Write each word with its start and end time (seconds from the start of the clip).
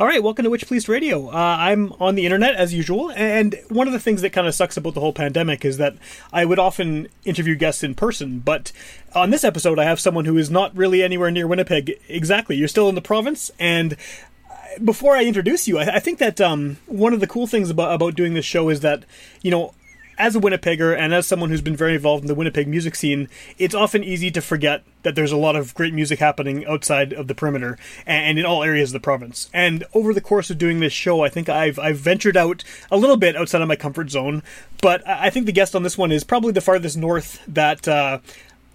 All 0.00 0.06
right, 0.06 0.22
welcome 0.22 0.44
to 0.44 0.50
Witch 0.50 0.66
Police 0.66 0.88
Radio. 0.88 1.28
Uh, 1.28 1.56
I'm 1.60 1.92
on 2.00 2.14
the 2.14 2.24
internet 2.24 2.54
as 2.54 2.72
usual, 2.72 3.10
and 3.10 3.54
one 3.68 3.86
of 3.86 3.92
the 3.92 4.00
things 4.00 4.22
that 4.22 4.30
kind 4.30 4.46
of 4.46 4.54
sucks 4.54 4.78
about 4.78 4.94
the 4.94 5.00
whole 5.00 5.12
pandemic 5.12 5.62
is 5.62 5.76
that 5.76 5.94
I 6.32 6.46
would 6.46 6.58
often 6.58 7.08
interview 7.26 7.54
guests 7.54 7.82
in 7.82 7.94
person, 7.94 8.38
but 8.38 8.72
on 9.14 9.28
this 9.28 9.44
episode, 9.44 9.78
I 9.78 9.84
have 9.84 10.00
someone 10.00 10.24
who 10.24 10.38
is 10.38 10.50
not 10.50 10.74
really 10.74 11.02
anywhere 11.02 11.30
near 11.30 11.46
Winnipeg. 11.46 12.00
Exactly, 12.08 12.56
you're 12.56 12.66
still 12.66 12.88
in 12.88 12.94
the 12.94 13.02
province, 13.02 13.50
and 13.58 13.94
before 14.82 15.16
I 15.16 15.24
introduce 15.24 15.68
you, 15.68 15.76
I, 15.76 15.96
I 15.96 15.98
think 15.98 16.18
that 16.18 16.40
um, 16.40 16.78
one 16.86 17.12
of 17.12 17.20
the 17.20 17.26
cool 17.26 17.46
things 17.46 17.68
about 17.68 17.94
about 17.94 18.14
doing 18.14 18.32
this 18.32 18.46
show 18.46 18.70
is 18.70 18.80
that 18.80 19.04
you 19.42 19.50
know 19.50 19.74
as 20.20 20.36
a 20.36 20.40
Winnipegger 20.40 20.94
and 20.96 21.14
as 21.14 21.26
someone 21.26 21.48
who's 21.48 21.62
been 21.62 21.74
very 21.74 21.94
involved 21.94 22.22
in 22.22 22.28
the 22.28 22.34
Winnipeg 22.34 22.68
music 22.68 22.94
scene, 22.94 23.26
it's 23.58 23.74
often 23.74 24.04
easy 24.04 24.30
to 24.30 24.42
forget 24.42 24.84
that 25.02 25.14
there's 25.14 25.32
a 25.32 25.36
lot 25.36 25.56
of 25.56 25.74
great 25.74 25.94
music 25.94 26.18
happening 26.18 26.66
outside 26.66 27.14
of 27.14 27.26
the 27.26 27.34
perimeter 27.34 27.78
and 28.06 28.38
in 28.38 28.44
all 28.44 28.62
areas 28.62 28.90
of 28.90 28.92
the 28.92 29.00
province. 29.00 29.48
And 29.54 29.82
over 29.94 30.12
the 30.12 30.20
course 30.20 30.50
of 30.50 30.58
doing 30.58 30.80
this 30.80 30.92
show, 30.92 31.24
I 31.24 31.30
think 31.30 31.48
I've 31.48 31.78
I've 31.78 31.96
ventured 31.96 32.36
out 32.36 32.62
a 32.90 32.98
little 32.98 33.16
bit 33.16 33.34
outside 33.34 33.62
of 33.62 33.68
my 33.68 33.76
comfort 33.76 34.10
zone. 34.10 34.42
But 34.82 35.06
I 35.08 35.30
think 35.30 35.46
the 35.46 35.52
guest 35.52 35.74
on 35.74 35.84
this 35.84 35.96
one 35.96 36.12
is 36.12 36.22
probably 36.22 36.52
the 36.52 36.60
farthest 36.60 36.98
north 36.98 37.42
that. 37.48 37.88
Uh, 37.88 38.18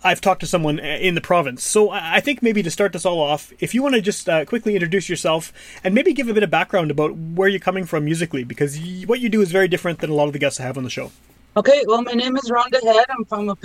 I've 0.03 0.21
talked 0.21 0.41
to 0.41 0.45
someone 0.45 0.77
in 0.77 1.15
the 1.15 1.21
province. 1.21 1.63
So 1.63 1.89
I 1.89 2.19
think 2.19 2.43
maybe 2.43 2.61
to 2.61 2.69
start 2.69 2.93
this 2.93 3.07
all 3.07 3.19
off, 3.19 3.52
if 3.59 3.73
you 3.73 3.81
want 3.81 3.95
to 3.95 4.02
just 4.02 4.30
uh, 4.30 4.45
quickly 4.45 4.75
introduce 4.75 5.09
yourself 5.09 5.52
and 5.83 5.95
maybe 5.95 6.13
give 6.13 6.30
a 6.30 6.33
bit 6.33 6.43
of 6.43 6.52
background 6.52 6.91
about 6.91 7.15
where 7.15 7.47
you're 7.47 7.59
coming 7.59 7.85
from 7.85 8.05
musically, 8.05 8.43
because 8.43 8.77
what 9.07 9.19
you 9.19 9.30
do 9.30 9.41
is 9.41 9.52
very 9.52 9.67
different 9.67 10.02
than 10.02 10.11
a 10.11 10.13
lot 10.13 10.27
of 10.27 10.33
the 10.33 10.37
guests 10.37 10.59
I 10.59 10.63
have 10.63 10.77
on 10.77 10.83
the 10.83 10.91
show. 10.91 11.11
Okay, 11.58 11.86
well, 11.88 12.02
my 12.02 12.11
name 12.11 12.36
is 12.36 12.52
Rhonda 12.52 12.84
Head. 12.84 13.06
I'm 13.09 13.23
from 13.23 13.56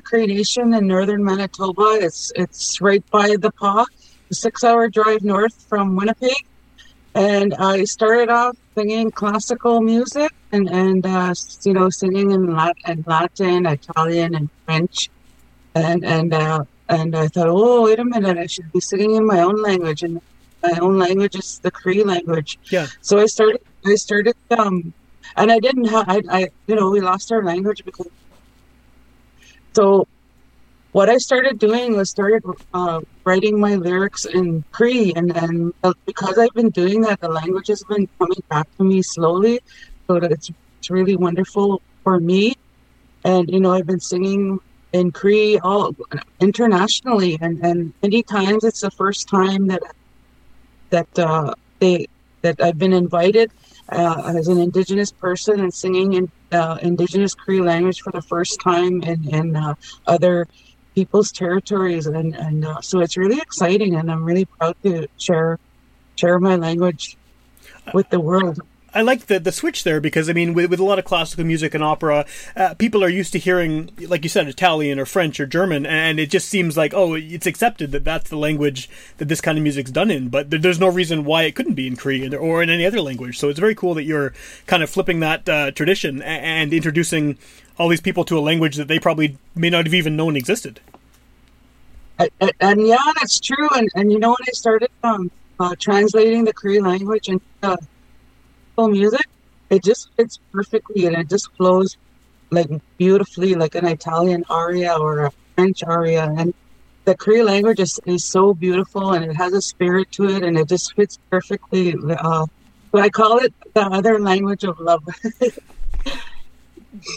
Cree 0.00 0.26
Nation 0.26 0.72
in 0.72 0.86
northern 0.86 1.22
Manitoba. 1.22 1.98
It's 2.00 2.32
it's 2.34 2.80
right 2.80 3.04
by 3.10 3.36
the 3.38 3.50
Pas, 3.50 3.86
a 4.30 4.34
six-hour 4.34 4.88
drive 4.88 5.22
north 5.22 5.54
from 5.68 5.94
Winnipeg. 5.94 6.46
And 7.14 7.52
I 7.52 7.84
started 7.84 8.30
off 8.30 8.56
singing 8.74 9.10
classical 9.10 9.82
music 9.82 10.32
and 10.52 10.70
and 10.70 11.04
uh, 11.04 11.34
you 11.64 11.74
know 11.74 11.90
singing 11.90 12.30
in 12.30 12.54
Latin, 12.56 13.04
Latin, 13.06 13.66
Italian, 13.66 14.34
and 14.34 14.48
French. 14.64 15.10
And 15.74 16.02
and 16.02 16.32
uh, 16.32 16.64
and 16.88 17.14
I 17.14 17.28
thought, 17.28 17.48
oh 17.50 17.82
wait 17.82 17.98
a 17.98 18.06
minute, 18.06 18.38
I 18.38 18.46
should 18.46 18.72
be 18.72 18.80
singing 18.80 19.16
in 19.16 19.26
my 19.26 19.40
own 19.40 19.60
language, 19.60 20.02
and 20.02 20.22
my 20.62 20.78
own 20.80 20.98
language 20.98 21.36
is 21.36 21.58
the 21.58 21.70
Cree 21.70 22.04
language. 22.04 22.58
Yeah. 22.72 22.86
So 23.02 23.18
I 23.18 23.26
started 23.26 23.60
I 23.84 23.96
started 23.96 24.34
um 24.48 24.94
and 25.36 25.50
I 25.50 25.58
didn't 25.58 25.86
have 25.86 26.08
I, 26.08 26.22
I 26.30 26.48
you 26.66 26.74
know 26.74 26.90
we 26.90 27.00
lost 27.00 27.32
our 27.32 27.42
language 27.42 27.84
because 27.84 28.08
so 29.74 30.06
what 30.92 31.10
I 31.10 31.18
started 31.18 31.58
doing 31.58 31.96
was 31.96 32.10
started 32.10 32.42
uh, 32.72 33.00
writing 33.24 33.58
my 33.58 33.74
lyrics 33.74 34.24
in 34.24 34.64
Cree 34.70 35.12
and 35.16 35.36
and 35.36 35.74
because 36.06 36.38
I've 36.38 36.54
been 36.54 36.70
doing 36.70 37.00
that 37.02 37.20
the 37.20 37.28
language 37.28 37.68
has 37.68 37.82
been 37.84 38.08
coming 38.18 38.42
back 38.48 38.68
to 38.76 38.84
me 38.84 39.02
slowly 39.02 39.60
so 40.06 40.16
it's 40.16 40.50
it's 40.78 40.90
really 40.90 41.16
wonderful 41.16 41.80
for 42.02 42.20
me. 42.20 42.54
And 43.24 43.48
you 43.50 43.60
know 43.60 43.72
I've 43.72 43.86
been 43.86 44.00
singing 44.00 44.60
in 44.92 45.10
Cree 45.10 45.58
all 45.58 45.94
internationally 46.40 47.38
and 47.40 47.64
and 47.64 47.92
many 48.02 48.22
times 48.22 48.64
it's 48.64 48.80
the 48.80 48.90
first 48.90 49.28
time 49.28 49.66
that 49.68 49.82
that 50.90 51.18
uh, 51.18 51.54
they 51.80 52.06
that 52.42 52.60
I've 52.60 52.78
been 52.78 52.92
invited 52.92 53.50
uh, 53.88 54.32
as 54.36 54.48
an 54.48 54.58
Indigenous 54.58 55.12
person 55.12 55.60
and 55.60 55.72
singing 55.72 56.14
in 56.14 56.30
uh, 56.52 56.78
Indigenous 56.82 57.34
Cree 57.34 57.60
language 57.60 58.00
for 58.00 58.12
the 58.12 58.22
first 58.22 58.60
time 58.60 59.02
in, 59.02 59.28
in 59.34 59.56
uh, 59.56 59.74
other 60.06 60.46
people's 60.94 61.32
territories, 61.32 62.06
and, 62.06 62.34
and 62.36 62.64
uh, 62.64 62.80
so 62.80 63.00
it's 63.00 63.16
really 63.16 63.38
exciting, 63.38 63.96
and 63.96 64.10
I'm 64.10 64.24
really 64.24 64.44
proud 64.44 64.76
to 64.84 65.08
share 65.18 65.58
share 66.16 66.38
my 66.38 66.54
language 66.54 67.16
with 67.92 68.08
the 68.10 68.20
world. 68.20 68.60
I 68.94 69.02
like 69.02 69.26
the 69.26 69.40
the 69.40 69.52
switch 69.52 69.82
there 69.84 70.00
because 70.00 70.30
I 70.30 70.32
mean, 70.32 70.54
with, 70.54 70.70
with 70.70 70.80
a 70.80 70.84
lot 70.84 70.98
of 70.98 71.04
classical 71.04 71.44
music 71.44 71.74
and 71.74 71.82
opera, 71.82 72.24
uh, 72.56 72.74
people 72.74 73.02
are 73.02 73.08
used 73.08 73.32
to 73.32 73.38
hearing, 73.38 73.90
like 73.98 74.22
you 74.22 74.28
said, 74.28 74.46
Italian 74.46 75.00
or 75.00 75.06
French 75.06 75.40
or 75.40 75.46
German, 75.46 75.84
and 75.84 76.20
it 76.20 76.30
just 76.30 76.48
seems 76.48 76.76
like 76.76 76.94
oh, 76.94 77.14
it's 77.14 77.46
accepted 77.46 77.90
that 77.92 78.04
that's 78.04 78.30
the 78.30 78.36
language 78.36 78.88
that 79.18 79.28
this 79.28 79.40
kind 79.40 79.58
of 79.58 79.62
music's 79.62 79.90
done 79.90 80.10
in. 80.10 80.28
But 80.28 80.50
there, 80.50 80.60
there's 80.60 80.80
no 80.80 80.88
reason 80.88 81.24
why 81.24 81.42
it 81.42 81.56
couldn't 81.56 81.74
be 81.74 81.86
in 81.86 81.96
Cree 81.96 82.34
or 82.34 82.62
in 82.62 82.70
any 82.70 82.86
other 82.86 83.00
language. 83.00 83.38
So 83.38 83.48
it's 83.48 83.58
very 83.58 83.74
cool 83.74 83.94
that 83.94 84.04
you're 84.04 84.32
kind 84.66 84.82
of 84.82 84.90
flipping 84.90 85.20
that 85.20 85.48
uh, 85.48 85.70
tradition 85.72 86.22
and, 86.22 86.44
and 86.44 86.72
introducing 86.72 87.36
all 87.78 87.88
these 87.88 88.00
people 88.00 88.24
to 88.24 88.38
a 88.38 88.40
language 88.40 88.76
that 88.76 88.86
they 88.86 89.00
probably 89.00 89.36
may 89.56 89.70
not 89.70 89.86
have 89.86 89.94
even 89.94 90.16
known 90.16 90.36
existed. 90.36 90.80
And, 92.18 92.52
and 92.60 92.86
yeah, 92.86 93.12
that's 93.16 93.40
true. 93.40 93.68
And, 93.74 93.88
and 93.96 94.12
you 94.12 94.20
know 94.20 94.30
when 94.30 94.48
I 94.48 94.52
started 94.52 94.90
um, 95.02 95.30
uh, 95.58 95.74
translating 95.78 96.44
the 96.44 96.52
Cree 96.52 96.80
language 96.80 97.28
into 97.28 97.76
uh, 98.78 98.88
music, 98.88 99.26
it 99.70 99.82
just 99.82 100.10
fits 100.16 100.38
perfectly 100.52 101.06
and 101.06 101.16
it 101.16 101.28
just 101.28 101.50
flows 101.56 101.96
like 102.50 102.68
beautifully, 102.98 103.54
like 103.54 103.74
an 103.74 103.86
Italian 103.86 104.44
aria 104.48 104.94
or 104.94 105.26
a 105.26 105.30
French 105.54 105.82
aria. 105.82 106.32
And 106.36 106.54
the 107.04 107.14
Cree 107.14 107.42
language 107.42 107.80
is, 107.80 108.00
is 108.06 108.24
so 108.24 108.54
beautiful 108.54 109.12
and 109.12 109.24
it 109.24 109.34
has 109.34 109.52
a 109.52 109.62
spirit 109.62 110.10
to 110.12 110.28
it 110.28 110.42
and 110.42 110.58
it 110.58 110.68
just 110.68 110.94
fits 110.94 111.18
perfectly. 111.30 111.94
Uh, 112.08 112.46
but 112.90 113.02
I 113.02 113.10
call 113.10 113.38
it 113.38 113.52
the 113.74 113.82
other 113.82 114.18
language 114.18 114.64
of 114.64 114.78
love. 114.78 115.02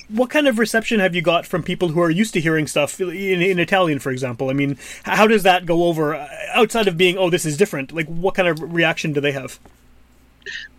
what 0.10 0.30
kind 0.30 0.48
of 0.48 0.60
reception 0.60 1.00
have 1.00 1.14
you 1.14 1.22
got 1.22 1.46
from 1.46 1.64
people 1.64 1.90
who 1.90 2.02
are 2.02 2.10
used 2.10 2.34
to 2.34 2.42
hearing 2.42 2.68
stuff 2.68 3.00
in, 3.00 3.10
in, 3.12 3.60
Italian, 3.60 4.00
for 4.00 4.12
example? 4.12 4.50
I 4.50 4.54
mean, 4.54 4.78
how 5.04 5.28
does 5.28 5.44
that 5.44 5.66
go 5.66 5.86
over 5.86 6.16
uh, 6.16 6.28
outside 6.54 6.88
of 6.88 6.98
being, 6.98 7.18
oh, 7.18 7.30
this 7.30 7.46
is 7.46 7.58
different? 7.58 7.92
Like, 7.92 8.08
what 8.08 8.34
kind 8.34 8.48
of 8.48 8.74
reaction 8.74 9.14
do 9.14 9.22
they 9.22 9.32
have? 9.34 9.60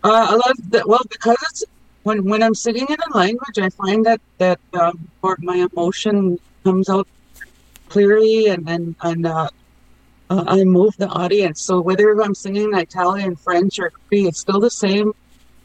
Uh, 0.03 0.27
I 0.29 0.33
love 0.33 0.57
that. 0.71 0.87
Well, 0.87 1.03
because 1.09 1.63
when 2.03 2.23
when 2.25 2.41
I'm 2.43 2.55
singing 2.55 2.87
in 2.89 2.97
a 3.11 3.17
language, 3.17 3.59
I 3.59 3.69
find 3.69 4.05
that 4.05 4.21
that 4.37 4.59
um, 4.73 5.09
my 5.39 5.67
emotion 5.71 6.39
comes 6.63 6.89
out 6.89 7.07
clearly, 7.89 8.47
and 8.47 8.69
and 8.69 8.95
and 9.01 9.25
uh, 9.25 9.49
uh, 10.29 10.43
I 10.47 10.63
move 10.63 10.95
the 10.97 11.07
audience. 11.07 11.61
So 11.61 11.81
whether 11.81 12.19
I'm 12.21 12.35
singing 12.35 12.73
Italian, 12.73 13.35
French, 13.35 13.79
or 13.79 13.91
Cree, 14.07 14.27
it's 14.27 14.39
still 14.39 14.59
the 14.59 14.71
same 14.71 15.13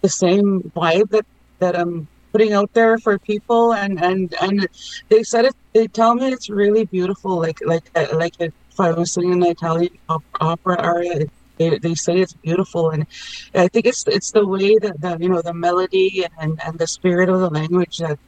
the 0.01 0.09
same 0.09 0.73
vibe 0.77 1.11
that 1.11 1.27
that 1.59 1.79
I'm 1.79 2.09
putting 2.33 2.53
out 2.53 2.73
there 2.75 2.99
for 2.99 3.19
people. 3.19 3.75
And 3.75 4.03
and 4.03 4.35
and 4.41 4.69
they 5.09 5.23
said 5.23 5.45
it. 5.45 5.55
They 5.73 5.87
tell 5.87 6.15
me 6.15 6.33
it's 6.33 6.51
really 6.51 6.85
beautiful. 6.85 7.39
Like 7.39 7.61
like 7.65 7.87
like 8.13 8.35
if 8.41 8.53
I 8.79 8.91
was 8.93 9.13
singing 9.13 9.35
in 9.35 9.43
an 9.43 9.51
Italian 9.51 9.97
opera 10.41 10.77
aria 10.83 11.27
they, 11.59 11.79
they 11.79 11.95
say 11.95 12.19
it's 12.19 12.35
beautiful 12.35 12.91
and 12.91 13.07
i 13.55 13.69
think 13.69 13.87
it's 13.87 14.05
it's 14.07 14.33
the 14.33 14.47
way 14.47 14.77
that 14.79 15.01
the 15.01 15.17
you 15.21 15.29
know 15.29 15.43
the 15.43 15.55
melody 15.55 16.25
and 16.39 16.61
and 16.65 16.79
the 16.79 16.87
spirit 16.87 17.29
of 17.29 17.41
the 17.41 17.51
language 17.51 17.99
that 17.99 18.19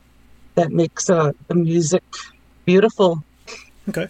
that 0.54 0.70
makes 0.72 1.10
uh, 1.10 1.32
the 1.48 1.54
music 1.54 2.02
beautiful 2.64 3.22
Okay. 3.88 4.08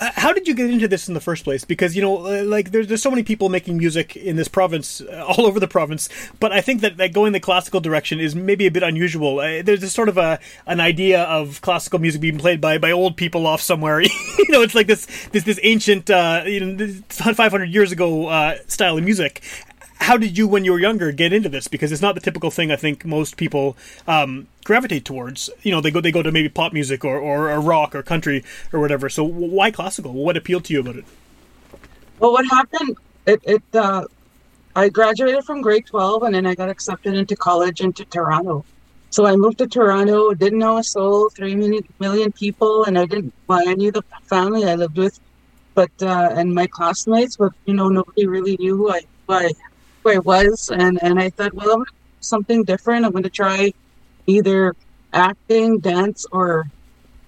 How 0.00 0.32
did 0.32 0.48
you 0.48 0.54
get 0.54 0.70
into 0.70 0.88
this 0.88 1.08
in 1.08 1.14
the 1.14 1.20
first 1.20 1.44
place? 1.44 1.64
Because 1.64 1.94
you 1.94 2.00
know, 2.00 2.14
like 2.14 2.70
there's 2.70 2.88
there's 2.88 3.02
so 3.02 3.10
many 3.10 3.22
people 3.22 3.50
making 3.50 3.76
music 3.76 4.16
in 4.16 4.36
this 4.36 4.48
province, 4.48 5.02
uh, 5.02 5.24
all 5.28 5.46
over 5.46 5.60
the 5.60 5.68
province. 5.68 6.08
But 6.40 6.52
I 6.52 6.62
think 6.62 6.80
that, 6.80 6.96
that 6.96 7.12
going 7.12 7.32
the 7.32 7.40
classical 7.40 7.80
direction 7.80 8.18
is 8.18 8.34
maybe 8.34 8.66
a 8.66 8.70
bit 8.70 8.82
unusual. 8.82 9.40
Uh, 9.40 9.62
there's 9.62 9.80
this 9.80 9.92
sort 9.92 10.08
of 10.08 10.16
a 10.16 10.38
an 10.66 10.80
idea 10.80 11.22
of 11.24 11.60
classical 11.60 11.98
music 11.98 12.20
being 12.22 12.38
played 12.38 12.60
by, 12.60 12.78
by 12.78 12.90
old 12.90 13.16
people 13.16 13.46
off 13.46 13.60
somewhere. 13.60 14.00
you 14.02 14.10
know, 14.48 14.62
it's 14.62 14.74
like 14.74 14.86
this 14.86 15.06
this 15.32 15.44
this 15.44 15.60
ancient, 15.62 16.08
uh, 16.08 16.44
you 16.46 16.64
know, 16.64 16.86
500 17.10 17.64
years 17.66 17.92
ago 17.92 18.28
uh, 18.28 18.56
style 18.68 18.96
of 18.96 19.04
music. 19.04 19.42
How 20.00 20.16
did 20.16 20.38
you, 20.38 20.48
when 20.48 20.64
you 20.64 20.72
were 20.72 20.78
younger, 20.78 21.12
get 21.12 21.32
into 21.32 21.48
this? 21.48 21.68
Because 21.68 21.92
it's 21.92 22.02
not 22.02 22.14
the 22.14 22.20
typical 22.20 22.50
thing 22.50 22.70
I 22.70 22.76
think 22.76 23.04
most 23.04 23.36
people 23.36 23.76
um, 24.06 24.46
gravitate 24.64 25.04
towards. 25.04 25.50
You 25.62 25.72
know, 25.72 25.80
they 25.80 25.90
go 25.90 26.00
they 26.00 26.12
go 26.12 26.22
to 26.22 26.32
maybe 26.32 26.48
pop 26.48 26.72
music 26.72 27.04
or, 27.04 27.18
or, 27.18 27.50
or 27.50 27.60
rock 27.60 27.94
or 27.94 28.02
country 28.02 28.44
or 28.72 28.80
whatever. 28.80 29.08
So 29.08 29.24
why 29.24 29.70
classical? 29.70 30.12
What 30.12 30.36
appealed 30.36 30.64
to 30.66 30.72
you 30.72 30.80
about 30.80 30.96
it? 30.96 31.04
Well, 32.18 32.32
what 32.32 32.46
happened? 32.46 32.96
It, 33.26 33.40
it 33.44 33.62
uh, 33.74 34.04
I 34.74 34.88
graduated 34.88 35.44
from 35.44 35.60
grade 35.60 35.86
12 35.86 36.22
and 36.22 36.34
then 36.34 36.46
I 36.46 36.54
got 36.54 36.68
accepted 36.68 37.14
into 37.14 37.34
college 37.34 37.80
into 37.80 38.04
Toronto. 38.04 38.64
So 39.10 39.26
I 39.26 39.36
moved 39.36 39.58
to 39.58 39.66
Toronto, 39.66 40.34
didn't 40.34 40.58
know 40.58 40.78
a 40.78 40.84
soul, 40.84 41.30
three 41.30 41.54
million, 41.54 41.82
million 41.98 42.30
people, 42.30 42.84
and 42.84 42.98
I 42.98 43.06
didn't, 43.06 43.32
well, 43.46 43.66
I 43.66 43.74
knew 43.74 43.90
the 43.90 44.02
family 44.24 44.68
I 44.68 44.74
lived 44.74 44.98
with, 44.98 45.18
but, 45.74 45.90
uh, 46.02 46.28
and 46.36 46.54
my 46.54 46.66
classmates, 46.66 47.36
but, 47.36 47.52
you 47.64 47.72
know, 47.72 47.88
nobody 47.88 48.26
really 48.26 48.56
knew 48.58 48.76
who 48.76 48.92
I, 48.92 49.00
who 49.26 49.32
I, 49.32 49.52
I 50.10 50.18
was. 50.18 50.70
And, 50.72 51.02
and 51.02 51.18
I 51.18 51.30
thought, 51.30 51.54
well, 51.54 51.72
I'm 51.72 51.84
do 51.84 51.92
something 52.20 52.64
different. 52.64 53.04
I'm 53.04 53.12
going 53.12 53.24
to 53.24 53.30
try 53.30 53.72
either 54.26 54.74
acting, 55.12 55.78
dance, 55.78 56.26
or, 56.32 56.66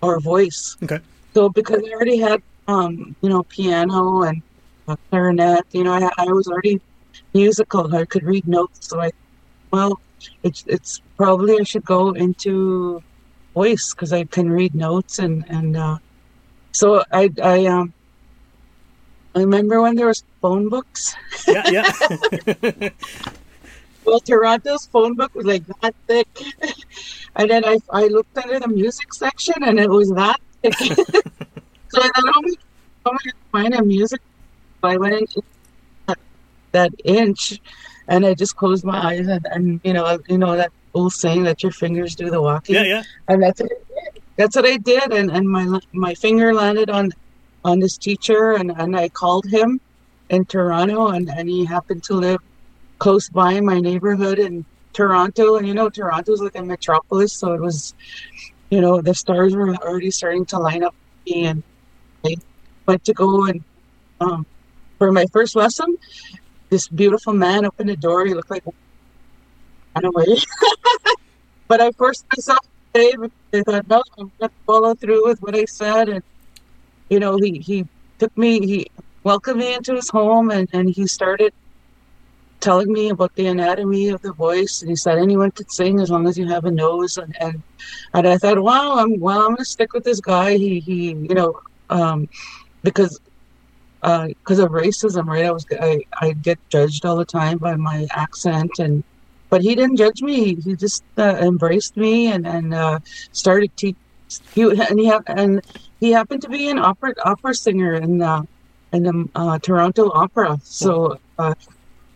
or 0.03 0.21
voice. 0.21 0.77
Okay. 0.83 1.01
So 1.35 1.49
because 1.49 1.83
I 1.87 1.93
already 1.93 2.19
had, 2.19 2.43
um, 2.69 3.15
you 3.21 3.29
know, 3.29 3.43
piano 3.45 4.23
and 4.23 4.43
clarinet, 5.11 5.65
you 5.73 5.85
know, 5.85 5.93
I, 5.93 6.09
I 6.19 6.27
was 6.27 6.49
already 6.49 6.81
musical. 7.35 7.95
I 7.95 8.05
could 8.05 8.25
read 8.25 8.47
notes. 8.47 8.89
So 8.89 9.01
I, 9.01 9.13
well, 9.71 10.01
it's 10.43 10.65
it's 10.67 11.01
probably 11.17 11.59
I 11.59 11.63
should 11.63 11.85
go 11.85 12.11
into 12.11 13.03
voice 13.55 13.95
because 13.95 14.13
I 14.13 14.25
can 14.25 14.51
read 14.51 14.75
notes 14.75 15.19
and 15.19 15.45
and 15.49 15.77
uh, 15.77 15.99
so 16.73 17.03
I 17.13 17.31
I 17.43 17.67
um 17.67 17.93
remember 19.35 19.81
when 19.81 19.97
there 19.97 20.07
was 20.07 20.25
phone 20.41 20.69
books. 20.69 21.15
Yeah, 21.47 21.69
yeah. 21.71 22.91
Well, 24.05 24.21
Toronto's 24.21 24.87
phone 24.87 25.15
book 25.15 25.35
was 25.35 25.47
like 25.47 25.63
that 25.67 25.95
thick, 26.07 26.27
and 27.37 27.51
then 27.51 27.65
I 27.65 27.79
I 27.91 28.07
looked 28.07 28.37
under 28.39 28.59
the 28.59 28.69
music 28.69 29.13
section 29.13 29.63
and 29.63 29.79
it 29.79 29.91
was 29.91 30.11
that 30.11 30.41
thick. 30.63 30.75
so 31.89 32.01
I 32.03 32.09
thought, 32.09 32.13
oh 32.17 32.33
how 32.33 32.33
oh 32.35 32.41
am 32.41 32.45
I, 32.45 32.55
how 33.05 33.11
am 33.11 33.19
I 33.19 33.31
gonna 33.31 33.35
find 33.53 33.75
a 33.75 33.83
music? 33.85 34.21
So 34.81 34.89
I 34.89 34.97
went 34.97 35.15
into 35.15 35.43
that, 36.07 36.19
that 36.73 36.93
inch, 37.05 37.61
and 38.09 38.25
I 38.25 38.35
just 38.35 38.57
closed 38.57 38.85
my 38.85 38.99
eyes 38.99 39.27
and, 39.29 39.47
and 39.51 39.81
you 39.85 39.93
know 39.93 40.19
you 40.29 40.39
know 40.39 40.57
that 40.57 40.73
old 40.95 41.13
saying 41.13 41.45
that 41.45 41.63
your 41.63 41.73
fingers 41.73 42.17
do 42.17 42.31
the 42.31 42.41
walking. 42.41 42.77
yeah, 42.77 42.83
yeah. 42.85 43.03
And 43.29 43.43
that's 43.43 43.61
what 43.61 43.71
I 43.71 43.75
did. 43.75 44.23
That's 44.37 44.57
what 44.57 44.67
I 44.67 44.77
did, 44.79 45.13
and 45.13 45.31
and 45.31 45.49
my 45.49 45.79
my 45.93 46.15
finger 46.15 46.55
landed 46.55 46.89
on 46.89 47.13
on 47.65 47.81
this 47.81 47.97
teacher, 47.97 48.53
and 48.53 48.71
and 48.71 48.97
I 48.97 49.09
called 49.09 49.47
him 49.47 49.81
in 50.29 50.45
Toronto, 50.45 51.09
and 51.09 51.29
and 51.29 51.49
he 51.49 51.65
happened 51.65 52.03
to 52.05 52.15
live 52.15 52.41
close 52.99 53.29
by 53.29 53.53
in 53.53 53.65
my 53.65 53.81
neighborhood 53.81 54.39
in 54.39 54.65
Toronto, 54.93 55.57
and 55.57 55.67
you 55.67 55.75
know 55.75 55.89
Toronto's 55.89 56.41
like 56.41 56.57
a 56.57 56.63
metropolis, 56.63 57.33
so 57.33 57.53
it 57.53 57.61
was, 57.61 57.95
you 58.71 58.81
know, 58.81 59.01
the 59.01 59.15
stars 59.15 59.55
were 59.55 59.75
already 59.77 60.11
starting 60.11 60.45
to 60.47 60.59
line 60.59 60.83
up 60.83 60.95
and 61.33 61.63
I 62.25 62.37
went 62.87 63.05
to 63.05 63.13
go 63.13 63.45
and 63.45 63.63
um 64.21 64.47
for 64.99 65.13
my 65.13 65.27
first 65.33 65.57
lesson. 65.57 65.97
This 66.69 66.87
beautiful 66.89 67.33
man 67.33 67.65
opened 67.65 67.89
the 67.89 67.97
door. 67.97 68.27
He 68.27 68.35
looked 68.35 68.51
like 68.51 68.63
I 69.97 70.01
don't 70.01 70.15
away. 70.15 70.39
but 71.69 71.81
I 71.81 71.91
forced 71.93 72.25
myself 72.37 72.59
to 72.61 73.01
stay 73.01 73.17
because 73.51 73.75
I 73.75 73.81
thought, 73.81 73.89
no, 73.89 74.03
I'm 74.19 74.33
going 74.39 74.51
to 74.51 74.57
follow 74.67 74.95
through 74.95 75.27
with 75.27 75.41
what 75.43 75.57
I 75.57 75.65
said. 75.65 76.09
And, 76.09 76.23
you 77.11 77.21
know, 77.21 77.37
he, 77.37 77.59
he 77.59 77.85
took 78.19 78.37
me, 78.37 78.67
he 78.67 78.87
welcomed 79.25 79.59
me 79.59 79.75
into 79.75 79.95
his 79.95 80.09
home 80.09 80.51
and, 80.51 80.69
and 80.73 80.89
he 80.89 81.07
started 81.07 81.53
telling 82.61 82.93
me 82.93 83.09
about 83.11 83.35
the 83.35 83.47
anatomy 83.47 84.09
of 84.09 84.21
the 84.23 84.33
voice. 84.33 84.81
And 84.81 84.91
he 84.91 84.97
said, 84.97 85.19
anyone 85.19 85.51
could 85.51 85.71
sing 85.71 86.01
as 86.01 86.11
long 86.11 86.27
as 86.27 86.39
you 86.39 86.47
have 86.49 86.65
a 86.65 86.71
nose. 86.71 87.17
And, 87.17 87.35
and, 87.41 87.63
and 88.15 88.29
I 88.29 88.39
thought, 88.39 88.63
wow, 88.63 88.99
I'm, 88.99 89.19
well, 89.19 89.41
I'm 89.41 89.49
going 89.49 89.57
to 89.59 89.65
stick 89.65 89.93
with 89.93 90.05
this 90.05 90.21
guy. 90.21 90.57
He, 90.57 90.81
he, 90.81 91.09
you 91.11 91.35
know, 91.35 91.61
um, 91.91 92.29
because 92.83 93.19
because 94.03 94.59
of 94.59 94.71
racism, 94.71 95.27
right? 95.27 95.45
I 95.45 95.51
was 95.51 95.67
I, 95.79 96.03
I 96.21 96.33
get 96.33 96.59
judged 96.71 97.05
all 97.05 97.17
the 97.17 97.25
time 97.25 97.59
by 97.59 97.77
my 97.77 98.07
accent, 98.13 98.71
and 98.79 99.05
but 99.51 99.61
he 99.63 99.75
didn't 99.75 99.97
judge 99.97 100.23
me. 100.23 100.57
He 100.57 100.75
just 100.77 101.03
uh, 101.19 101.37
embraced 101.41 101.97
me 101.97 102.29
and 102.29 102.47
and 102.47 102.73
uh, 102.73 103.01
started 103.33 103.77
teach. 103.77 103.97
He 104.55 104.63
and 104.63 104.99
he 104.99 105.13
and 105.27 105.61
he 106.01 106.11
happened 106.11 106.43
to 106.43 106.49
be 106.49 106.69
an 106.69 106.79
opera 106.79 107.15
opera 107.25 107.55
singer 107.55 107.95
in 107.95 108.19
the 108.19 108.47
in 108.93 109.03
the 109.05 109.29
uh, 109.35 109.59
Toronto 109.59 110.11
Opera. 110.11 110.59
So 110.65 111.19
uh, 111.39 111.55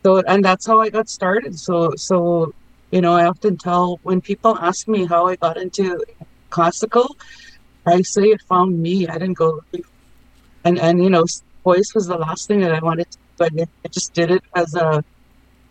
so 0.02 0.22
and 0.26 0.44
that's 0.44 0.66
how 0.66 0.80
I 0.80 0.90
got 0.90 1.08
started. 1.08 1.58
So 1.58 1.92
so 1.96 2.54
you 2.90 3.00
know 3.00 3.12
I 3.12 3.26
often 3.26 3.56
tell 3.56 4.00
when 4.02 4.20
people 4.20 4.56
ask 4.58 4.88
me 4.88 5.04
how 5.06 5.26
I 5.26 5.36
got 5.36 5.56
into 5.56 6.02
classical, 6.50 7.16
I 7.86 8.02
say 8.02 8.24
it 8.24 8.42
found 8.42 8.80
me. 8.80 9.06
I 9.06 9.18
didn't 9.18 9.38
go. 9.38 9.60
And 10.64 10.78
and 10.78 11.02
you 11.02 11.10
know 11.10 11.24
voice 11.64 11.92
was 11.94 12.06
the 12.06 12.16
last 12.16 12.46
thing 12.46 12.60
that 12.60 12.72
I 12.72 12.80
wanted 12.80 13.10
to, 13.10 13.18
but 13.38 13.52
I 13.60 13.88
just 13.88 14.12
did 14.12 14.30
it 14.30 14.44
as 14.54 14.74
a, 14.74 15.02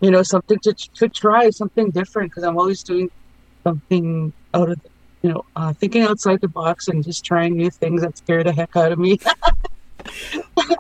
you 0.01 0.11
know, 0.11 0.23
something 0.23 0.59
to 0.59 0.73
to 0.73 1.07
try 1.07 1.49
something 1.51 1.91
different 1.91 2.31
because 2.31 2.43
I'm 2.43 2.57
always 2.57 2.83
doing 2.83 3.09
something 3.63 4.33
out 4.53 4.69
of, 4.71 4.79
you 5.23 5.31
know, 5.31 5.45
uh, 5.55 5.73
thinking 5.73 6.03
outside 6.03 6.41
the 6.41 6.47
box 6.47 6.87
and 6.87 7.03
just 7.03 7.25
trying 7.25 7.55
new 7.55 7.69
things 7.69 8.01
that 8.01 8.17
scare 8.17 8.43
the 8.43 8.51
heck 8.51 8.75
out 8.75 8.91
of 8.91 8.99
me. 8.99 9.19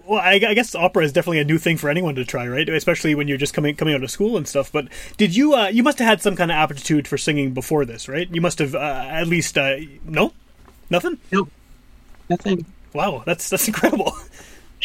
Well, 0.05 0.19
I, 0.19 0.33
I 0.33 0.53
guess 0.53 0.75
opera 0.75 1.05
is 1.05 1.13
definitely 1.13 1.39
a 1.39 1.45
new 1.45 1.57
thing 1.57 1.77
for 1.77 1.89
anyone 1.89 2.15
to 2.15 2.25
try, 2.25 2.45
right? 2.45 2.67
Especially 2.67 3.15
when 3.15 3.29
you're 3.29 3.37
just 3.37 3.53
coming 3.53 3.73
coming 3.73 3.95
out 3.95 4.03
of 4.03 4.11
school 4.11 4.35
and 4.35 4.45
stuff. 4.45 4.69
But 4.69 4.89
did 5.15 5.33
you? 5.33 5.53
Uh, 5.53 5.67
you 5.67 5.81
must 5.81 5.97
have 5.99 6.07
had 6.07 6.21
some 6.21 6.35
kind 6.35 6.51
of 6.51 6.55
aptitude 6.55 7.07
for 7.07 7.17
singing 7.17 7.53
before 7.53 7.85
this, 7.85 8.09
right? 8.09 8.27
You 8.29 8.41
must 8.41 8.59
have 8.59 8.75
uh, 8.75 8.79
at 9.09 9.27
least 9.27 9.57
uh, 9.57 9.77
no, 10.03 10.33
nothing. 10.89 11.19
nope, 11.31 11.49
nothing. 12.29 12.65
Wow, 12.93 13.23
that's 13.25 13.49
that's 13.49 13.67
incredible. 13.67 14.13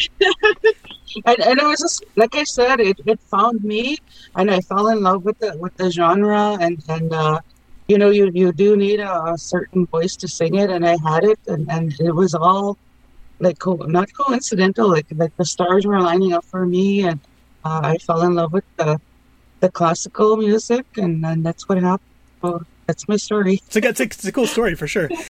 And, 1.25 1.39
and 1.39 1.59
it 1.59 1.65
was 1.65 1.79
just 1.79 2.03
like 2.15 2.35
I 2.35 2.43
said, 2.43 2.79
it, 2.79 2.99
it 3.05 3.19
found 3.19 3.63
me, 3.63 3.97
and 4.35 4.51
I 4.51 4.61
fell 4.61 4.89
in 4.89 5.01
love 5.01 5.25
with 5.25 5.39
the 5.39 5.57
with 5.57 5.75
the 5.75 5.89
genre, 5.89 6.55
and 6.59 6.83
and 6.87 7.11
uh, 7.11 7.39
you 7.89 7.97
know, 7.97 8.11
you 8.11 8.29
you 8.33 8.53
do 8.53 8.77
need 8.77 8.99
a, 8.99 9.33
a 9.33 9.37
certain 9.37 9.87
voice 9.87 10.15
to 10.17 10.27
sing 10.27 10.55
it, 10.55 10.69
and 10.69 10.85
I 10.85 10.95
had 11.03 11.23
it, 11.23 11.39
and, 11.47 11.69
and 11.69 11.91
it 11.99 12.13
was 12.13 12.35
all 12.35 12.77
like 13.39 13.57
co- 13.57 13.85
not 13.97 14.07
coincidental, 14.13 14.87
like 14.87 15.07
like 15.15 15.35
the 15.37 15.45
stars 15.45 15.85
were 15.87 15.99
lining 15.99 16.33
up 16.33 16.45
for 16.45 16.65
me, 16.67 17.03
and 17.03 17.19
uh, 17.65 17.81
I 17.83 17.97
fell 17.97 18.21
in 18.21 18.35
love 18.35 18.53
with 18.53 18.65
the 18.77 19.01
the 19.59 19.71
classical 19.71 20.37
music, 20.37 20.85
and, 20.97 21.25
and 21.25 21.43
that's 21.43 21.67
what 21.67 21.79
happened. 21.79 22.07
So 22.41 22.61
that's 22.85 23.07
my 23.07 23.17
story. 23.17 23.59
It's 23.65 23.75
a, 23.75 23.87
it's 23.87 23.99
a, 23.99 24.03
it's 24.03 24.25
a 24.25 24.31
cool 24.31 24.47
story 24.47 24.75
for 24.75 24.87
sure. 24.87 25.09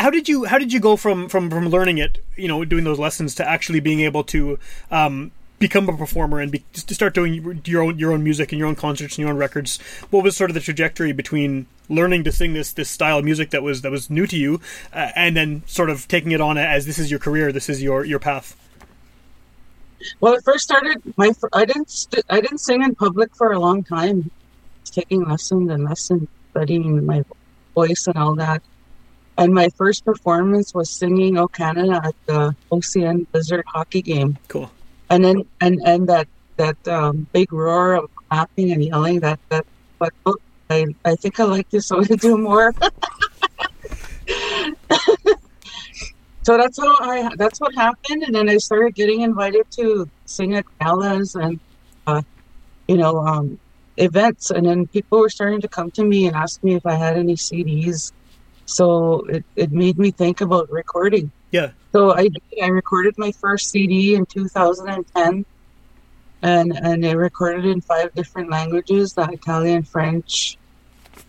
how 0.00 0.08
did 0.08 0.28
you 0.28 0.44
how 0.46 0.58
did 0.58 0.72
you 0.72 0.80
go 0.80 0.96
from 0.96 1.28
from 1.28 1.50
from 1.50 1.68
learning 1.68 1.98
it, 1.98 2.24
you 2.36 2.48
know, 2.48 2.64
doing 2.64 2.84
those 2.84 2.98
lessons 2.98 3.34
to 3.34 3.46
actually 3.46 3.80
being 3.80 4.00
able 4.00 4.24
to 4.24 4.58
um, 4.90 5.30
become 5.58 5.88
a 5.90 5.96
performer 5.96 6.40
and 6.40 6.50
be, 6.50 6.64
to 6.72 6.94
start 6.94 7.12
doing 7.14 7.60
your 7.66 7.82
own 7.82 7.98
your 7.98 8.12
own 8.12 8.24
music 8.24 8.50
and 8.50 8.58
your 8.58 8.66
own 8.66 8.74
concerts 8.76 9.16
and 9.16 9.22
your 9.22 9.28
own 9.28 9.36
records? 9.36 9.78
What 10.10 10.24
was 10.24 10.36
sort 10.36 10.48
of 10.50 10.54
the 10.54 10.60
trajectory 10.60 11.12
between 11.12 11.66
learning 11.90 12.24
to 12.24 12.32
sing 12.32 12.54
this 12.54 12.72
this 12.72 12.88
style 12.88 13.18
of 13.18 13.24
music 13.26 13.50
that 13.50 13.62
was 13.62 13.82
that 13.82 13.90
was 13.90 14.08
new 14.08 14.26
to 14.26 14.36
you, 14.36 14.60
uh, 14.92 15.10
and 15.14 15.36
then 15.36 15.62
sort 15.66 15.90
of 15.90 16.08
taking 16.08 16.32
it 16.32 16.40
on 16.40 16.56
as 16.56 16.86
this 16.86 16.98
is 16.98 17.10
your 17.10 17.20
career, 17.20 17.52
this 17.52 17.68
is 17.68 17.82
your 17.82 18.04
your 18.04 18.18
path? 18.18 18.56
Well, 20.20 20.32
it 20.32 20.42
first 20.44 20.64
started. 20.64 21.02
My 21.18 21.32
I 21.52 21.66
didn't 21.66 21.90
st- 21.90 22.24
I 22.30 22.40
didn't 22.40 22.58
sing 22.58 22.82
in 22.82 22.94
public 22.94 23.36
for 23.36 23.52
a 23.52 23.58
long 23.58 23.84
time. 23.84 24.30
Taking 24.86 25.22
lessons 25.24 25.70
and 25.70 25.84
lessons, 25.84 26.26
studying 26.50 27.04
my 27.04 27.22
voice 27.74 28.06
and 28.08 28.16
all 28.16 28.34
that. 28.36 28.62
And 29.40 29.54
my 29.54 29.70
first 29.70 30.04
performance 30.04 30.74
was 30.74 30.90
singing 30.90 31.38
"O 31.38 31.48
Canada" 31.48 31.98
at 32.04 32.14
the 32.26 32.54
OCN 32.70 33.26
Blizzard 33.32 33.64
hockey 33.66 34.02
game. 34.02 34.36
Cool. 34.48 34.70
And 35.08 35.24
then 35.24 35.46
and 35.62 35.80
and 35.86 36.06
that 36.10 36.28
that 36.58 36.76
um, 36.86 37.26
big 37.32 37.50
roar 37.50 37.94
of 37.94 38.14
clapping 38.14 38.70
and 38.70 38.84
yelling. 38.84 39.20
That 39.20 39.40
that 39.48 39.64
but 39.98 40.12
oh, 40.26 40.36
I 40.68 40.84
I 41.06 41.16
think 41.16 41.40
I 41.40 41.44
like 41.44 41.70
this. 41.70 41.86
So 41.86 42.02
gonna 42.02 42.16
do 42.16 42.36
more. 42.36 42.74
so 46.42 46.58
that's 46.58 46.78
how 46.78 46.94
I 47.00 47.34
that's 47.36 47.60
what 47.60 47.74
happened, 47.74 48.24
and 48.24 48.34
then 48.34 48.50
I 48.50 48.58
started 48.58 48.94
getting 48.94 49.22
invited 49.22 49.70
to 49.80 50.06
sing 50.26 50.54
at 50.54 50.66
galas 50.80 51.34
and 51.34 51.58
uh, 52.06 52.20
you 52.88 52.98
know 52.98 53.24
um, 53.26 53.58
events, 53.96 54.50
and 54.50 54.66
then 54.66 54.86
people 54.86 55.20
were 55.20 55.30
starting 55.30 55.62
to 55.62 55.68
come 55.68 55.90
to 55.92 56.04
me 56.04 56.26
and 56.26 56.36
ask 56.36 56.62
me 56.62 56.74
if 56.74 56.84
I 56.84 56.94
had 56.94 57.16
any 57.16 57.36
CDs. 57.36 58.12
So 58.70 59.26
it, 59.26 59.44
it 59.56 59.72
made 59.72 59.98
me 59.98 60.12
think 60.12 60.40
about 60.40 60.70
recording. 60.70 61.32
Yeah. 61.50 61.70
So 61.92 62.14
I 62.14 62.28
I 62.62 62.68
recorded 62.68 63.18
my 63.18 63.32
first 63.32 63.70
CD 63.70 64.14
in 64.14 64.26
2010, 64.26 65.44
and 66.42 66.78
and 66.78 67.04
I 67.04 67.12
recorded 67.12 67.64
in 67.64 67.80
five 67.80 68.14
different 68.14 68.48
languages: 68.48 69.14
the 69.14 69.28
Italian, 69.28 69.82
French, 69.82 70.56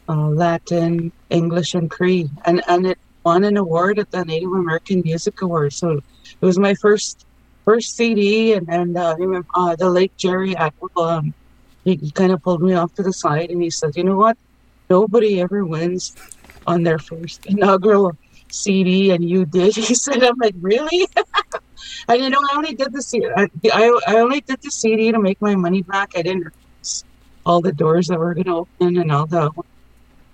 uh, 0.08 0.30
Latin, 0.30 1.12
English, 1.32 1.74
and 1.74 1.90
Cree. 1.90 2.30
And 2.46 2.62
and 2.68 2.86
it 2.86 3.00
won 3.24 3.44
an 3.44 3.58
award 3.58 3.98
at 3.98 4.12
the 4.12 4.24
Native 4.24 4.54
American 4.54 5.02
Music 5.02 5.42
Awards. 5.42 5.78
So 5.78 5.98
it 5.98 6.46
was 6.46 6.60
my 6.60 6.76
first 6.76 7.26
first 7.66 7.98
CD. 7.98 8.54
And 8.54 8.70
and 8.70 8.96
uh, 8.96 9.16
remember 9.18 9.48
uh, 9.56 9.76
the 9.76 9.90
late 9.90 10.16
Jerry 10.16 10.54
Atwell, 10.54 10.92
um, 11.10 11.34
he, 11.84 11.96
he 11.96 12.12
kind 12.12 12.32
of 12.32 12.44
pulled 12.44 12.62
me 12.62 12.76
off 12.76 12.94
to 12.96 13.04
the 13.04 13.14
side 13.14 13.50
and 13.50 13.64
he 13.64 13.72
said, 13.72 13.98
"You 13.98 14.04
know 14.04 14.18
what? 14.18 14.38
Nobody 14.92 15.42
ever 15.42 15.66
wins 15.66 16.14
on 16.68 16.84
their 16.84 17.00
first 17.00 17.46
inaugural." 17.46 18.18
CD 18.54 19.12
and 19.12 19.28
you 19.28 19.46
did. 19.46 19.76
He 19.92 19.96
said, 19.96 20.24
"I'm 20.24 20.38
like, 20.38 20.56
really?" 20.60 21.08
and 22.08 22.22
you 22.22 22.30
know, 22.30 22.40
I 22.52 22.56
only 22.58 22.76
did 22.76 22.92
the 22.94 23.02
CD. 23.02 23.28
I, 23.36 23.48
I, 24.08 24.16
only 24.18 24.42
did 24.42 24.62
the 24.62 24.72
CD 24.72 25.12
to 25.12 25.20
make 25.20 25.42
my 25.42 25.56
money 25.56 25.82
back. 25.82 26.12
I 26.16 26.22
didn't 26.22 26.54
all 27.46 27.62
the 27.62 27.72
doors 27.72 28.08
that 28.08 28.20
were 28.20 28.34
going 28.34 28.46
to 28.46 28.56
open 28.56 28.98
and 28.98 29.12
all 29.12 29.26
the 29.26 29.50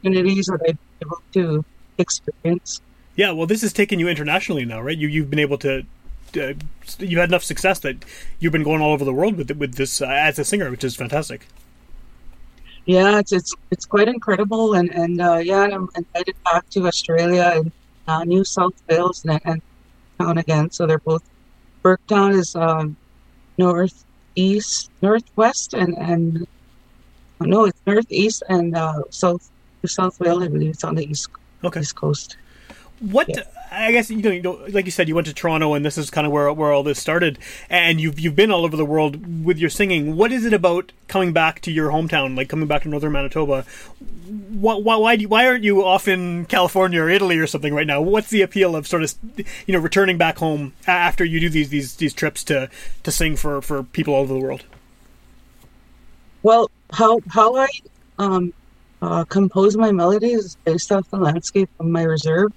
opportunities 0.03 0.47
that 0.47 0.59
I'd 0.67 0.77
be 0.99 1.05
able 1.05 1.21
to 1.33 1.65
experience. 1.97 2.81
Yeah, 3.15 3.31
well, 3.31 3.47
this 3.47 3.61
has 3.61 3.73
taken 3.73 3.99
you 3.99 4.07
internationally 4.07 4.65
now, 4.65 4.81
right? 4.81 4.97
You 4.97 5.07
you've 5.07 5.29
been 5.29 5.39
able 5.39 5.57
to. 5.59 5.85
Uh, 6.35 6.53
you've 6.99 7.19
had 7.19 7.29
enough 7.29 7.43
success 7.43 7.79
that 7.79 8.03
you've 8.39 8.51
been 8.51 8.63
going 8.63 8.81
all 8.81 8.91
over 8.91 9.05
the 9.05 9.13
world 9.13 9.37
with 9.37 9.51
with 9.51 9.75
this 9.75 10.01
uh, 10.01 10.07
as 10.07 10.37
a 10.37 10.45
singer, 10.45 10.69
which 10.69 10.83
is 10.83 10.95
fantastic. 10.95 11.47
Yeah, 12.87 13.19
it's 13.19 13.33
it's 13.33 13.53
it's 13.71 13.85
quite 13.85 14.09
incredible, 14.09 14.73
and 14.75 14.89
and 14.91 15.21
uh, 15.21 15.39
yeah, 15.43 15.65
and 15.65 15.73
I'm 15.75 15.89
invited 15.95 16.35
back 16.45 16.63
to 16.71 16.87
Australia 16.87 17.51
and 17.55 17.71
uh, 18.07 18.23
New 18.25 18.43
South 18.45 18.73
Wales 18.89 19.21
and, 19.25 19.39
and 19.45 19.61
town 20.19 20.37
again. 20.39 20.69
So 20.71 20.87
they're 20.87 21.01
both. 21.05 21.23
Burketown 21.85 22.33
is 22.35 22.55
um, 22.55 22.97
northeast, 23.57 24.89
northwest, 25.01 25.73
and 25.73 25.95
and 25.97 26.45
no, 27.41 27.65
it's 27.65 27.81
northeast 27.87 28.43
and 28.49 28.75
uh, 28.77 29.01
south 29.11 29.41
South 29.85 30.13
Wales. 30.19 30.43
I 30.43 30.47
believe 30.49 30.71
it's 30.71 30.83
on 30.85 30.95
the 30.95 31.05
east 31.05 31.29
Okay. 31.63 31.81
east 31.81 31.95
coast. 31.95 32.37
What 32.99 33.29
Yeah. 33.29 33.43
I 33.71 33.91
guess 33.91 34.09
you 34.09 34.21
know, 34.21 34.31
you 34.31 34.41
know, 34.41 34.65
like 34.69 34.85
you 34.85 34.91
said, 34.91 35.07
you 35.07 35.15
went 35.15 35.27
to 35.27 35.33
Toronto, 35.33 35.73
and 35.73 35.85
this 35.85 35.97
is 35.97 36.09
kind 36.09 36.25
of 36.25 36.33
where 36.33 36.51
where 36.53 36.71
all 36.71 36.83
this 36.83 36.99
started. 36.99 37.37
And 37.69 37.99
you've 37.99 38.19
you've 38.19 38.35
been 38.35 38.51
all 38.51 38.65
over 38.65 38.77
the 38.77 38.85
world 38.85 39.45
with 39.45 39.57
your 39.57 39.69
singing. 39.69 40.15
What 40.15 40.31
is 40.31 40.45
it 40.45 40.53
about 40.53 40.91
coming 41.07 41.33
back 41.33 41.59
to 41.61 41.71
your 41.71 41.91
hometown, 41.91 42.35
like 42.35 42.49
coming 42.49 42.67
back 42.67 42.83
to 42.83 42.89
northern 42.89 43.11
Manitoba? 43.11 43.65
Why 44.49 44.75
why 44.75 44.95
why, 44.95 45.15
do 45.15 45.27
why 45.27 45.45
aren't 45.45 45.63
you 45.63 45.83
off 45.83 46.07
in 46.07 46.45
California 46.45 47.01
or 47.01 47.09
Italy 47.09 47.37
or 47.37 47.47
something 47.47 47.73
right 47.73 47.87
now? 47.87 48.01
What's 48.01 48.29
the 48.29 48.41
appeal 48.41 48.75
of 48.75 48.87
sort 48.87 49.03
of 49.03 49.13
you 49.37 49.73
know 49.73 49.79
returning 49.79 50.17
back 50.17 50.37
home 50.37 50.73
after 50.87 51.23
you 51.23 51.39
do 51.39 51.49
these 51.49 51.69
these 51.69 51.95
these 51.95 52.13
trips 52.13 52.43
to 52.45 52.69
to 53.03 53.11
sing 53.11 53.35
for 53.35 53.61
for 53.61 53.83
people 53.83 54.13
all 54.13 54.21
over 54.21 54.33
the 54.33 54.39
world? 54.39 54.63
Well, 56.41 56.71
how 56.91 57.19
how 57.29 57.55
I 57.57 57.67
um, 58.17 58.53
uh, 59.01 59.25
compose 59.25 59.75
my 59.75 59.91
melodies 59.91 60.45
is 60.45 60.55
based 60.63 60.91
off 60.91 61.09
the 61.09 61.17
landscape 61.17 61.69
of 61.79 61.85
my 61.85 62.03
reserve, 62.03 62.53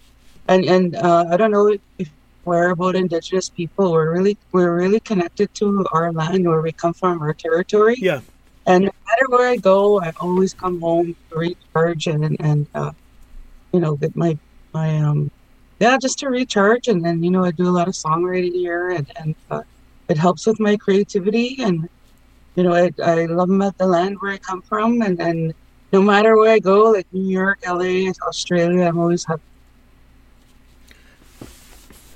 and 0.50 0.64
and 0.64 0.96
uh, 0.96 1.26
I 1.30 1.36
don't 1.36 1.52
know 1.52 1.68
if 1.98 2.10
we're 2.44 2.70
about 2.70 2.96
Indigenous 2.96 3.48
people. 3.50 3.92
We're 3.92 4.12
really 4.12 4.36
we're 4.52 4.76
really 4.76 5.00
connected 5.00 5.54
to 5.54 5.86
our 5.92 6.12
land, 6.12 6.46
where 6.48 6.60
we 6.60 6.72
come 6.72 6.94
from, 6.94 7.22
our 7.22 7.34
territory. 7.34 7.96
Yeah, 7.98 8.20
And 8.66 8.84
no 8.86 8.92
matter 9.08 9.26
where 9.28 9.48
I 9.48 9.56
go, 9.56 10.00
I 10.02 10.12
always 10.20 10.52
come 10.54 10.80
home 10.80 11.16
to 11.30 11.38
recharge 11.38 12.08
and 12.08 12.36
and 12.40 12.66
uh, 12.74 12.92
you 13.72 13.80
know 13.80 13.96
get 13.96 14.16
my 14.16 14.38
my 14.74 14.98
um 14.98 15.30
yeah 15.80 15.96
just 16.02 16.18
to 16.20 16.28
recharge 16.28 16.88
and 16.88 17.04
then 17.04 17.22
you 17.22 17.30
know 17.30 17.44
I 17.44 17.52
do 17.52 17.68
a 17.68 17.76
lot 17.78 17.88
of 17.88 17.94
songwriting 17.94 18.52
here 18.52 18.90
and 18.90 19.06
and 19.20 19.36
uh, 19.50 19.62
it 20.08 20.18
helps 20.18 20.46
with 20.46 20.58
my 20.60 20.76
creativity 20.76 21.58
and 21.62 21.88
you 22.56 22.64
know 22.64 22.74
I 22.74 22.90
I 23.04 23.26
love 23.26 23.50
the 23.78 23.86
land 23.86 24.16
where 24.20 24.32
I 24.32 24.38
come 24.38 24.62
from 24.62 25.02
and 25.02 25.20
and 25.20 25.54
no 25.92 26.02
matter 26.02 26.36
where 26.36 26.52
I 26.52 26.60
go 26.60 26.92
like 26.92 27.08
New 27.12 27.28
York, 27.28 27.58
LA, 27.66 28.12
Australia, 28.28 28.84
I'm 28.86 28.98
always 28.98 29.24
happy. 29.26 29.49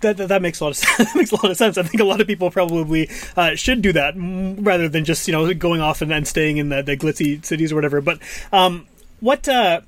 That, 0.04 0.16
that, 0.18 0.28
that 0.28 0.42
makes 0.42 0.60
a 0.60 0.64
lot 0.64 0.70
of 0.70 0.76
sense. 0.76 0.98
that 0.98 1.16
makes 1.16 1.32
a 1.32 1.36
lot 1.36 1.50
of 1.50 1.56
sense. 1.56 1.76
I 1.76 1.82
think 1.82 2.00
a 2.00 2.04
lot 2.04 2.20
of 2.20 2.26
people 2.26 2.50
probably 2.50 3.10
uh, 3.36 3.54
should 3.56 3.82
do 3.82 3.92
that 3.92 4.14
rather 4.16 4.88
than 4.88 5.04
just 5.04 5.26
you 5.26 5.32
know 5.32 5.52
going 5.54 5.80
off 5.80 6.00
and, 6.02 6.12
and 6.12 6.26
staying 6.26 6.58
in 6.58 6.68
the, 6.68 6.82
the 6.82 6.96
glitzy 6.96 7.44
cities 7.44 7.72
or 7.72 7.74
whatever. 7.74 8.00
But 8.00 8.20
um, 8.52 8.86
what 9.20 9.48
uh, 9.48 9.80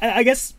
I, 0.00 0.20
I 0.20 0.22
guess 0.22 0.54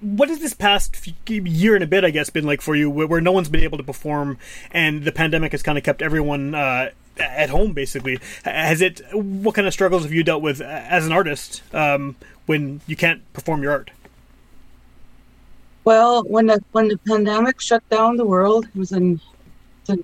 what 0.00 0.28
has 0.28 0.40
this 0.40 0.54
past 0.54 1.08
year 1.28 1.74
and 1.74 1.84
a 1.84 1.86
bit, 1.86 2.04
I 2.04 2.10
guess, 2.10 2.30
been 2.30 2.44
like 2.44 2.60
for 2.60 2.74
you, 2.74 2.90
where, 2.90 3.06
where 3.06 3.20
no 3.20 3.32
one's 3.32 3.48
been 3.48 3.62
able 3.62 3.78
to 3.78 3.84
perform, 3.84 4.38
and 4.70 5.04
the 5.04 5.12
pandemic 5.12 5.52
has 5.52 5.62
kind 5.62 5.78
of 5.78 5.84
kept 5.84 6.02
everyone 6.02 6.54
uh, 6.54 6.90
at 7.18 7.50
home, 7.50 7.72
basically. 7.72 8.18
Has 8.44 8.80
it? 8.80 9.00
What 9.12 9.54
kind 9.54 9.66
of 9.66 9.72
struggles 9.72 10.02
have 10.02 10.12
you 10.12 10.22
dealt 10.22 10.42
with 10.42 10.60
as 10.60 11.06
an 11.06 11.12
artist 11.12 11.62
um, 11.74 12.16
when 12.46 12.80
you 12.86 12.96
can't 12.96 13.30
perform 13.32 13.62
your 13.62 13.72
art? 13.72 13.90
Well, 15.86 16.24
when 16.24 16.46
the 16.46 16.60
when 16.72 16.88
the 16.88 16.98
pandemic 17.06 17.60
shut 17.60 17.82
down 17.90 18.16
the 18.16 18.26
world, 18.26 18.66
it 18.66 18.76
was 18.76 18.90
in, 18.90 19.18
in 19.88 20.02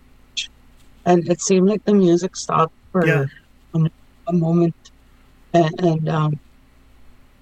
and 1.05 1.29
it 1.29 1.41
seemed 1.43 1.69
like 1.69 1.83
the 1.85 1.95
music 1.95 2.37
stopped 2.37 2.75
for 2.93 3.05
Yeah. 3.07 3.25
a, 3.75 3.81
a 4.29 4.33
moment, 4.33 4.77
and, 5.53 5.75
and 5.81 6.09
um, 6.09 6.35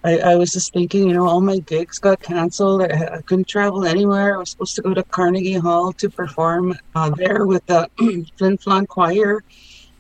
I, 0.02 0.18
I 0.20 0.36
was 0.36 0.52
just 0.52 0.72
thinking, 0.72 1.08
you 1.08 1.14
know, 1.14 1.28
all 1.28 1.42
my 1.42 1.58
gigs 1.66 1.98
got 1.98 2.20
canceled. 2.22 2.82
I, 2.82 2.86
I 3.16 3.20
couldn't 3.26 3.48
travel 3.48 3.84
anywhere. 3.84 4.36
I 4.36 4.38
was 4.38 4.52
supposed 4.52 4.74
to 4.76 4.82
go 4.82 4.94
to 4.94 5.04
Carnegie 5.12 5.58
Hall 5.58 5.92
to 5.98 6.10
perform 6.10 6.74
uh, 6.94 7.10
there 7.16 7.46
with 7.46 7.62
the 7.66 7.86
Flin 8.38 8.56
Flon 8.66 8.86
Choir. 8.88 9.42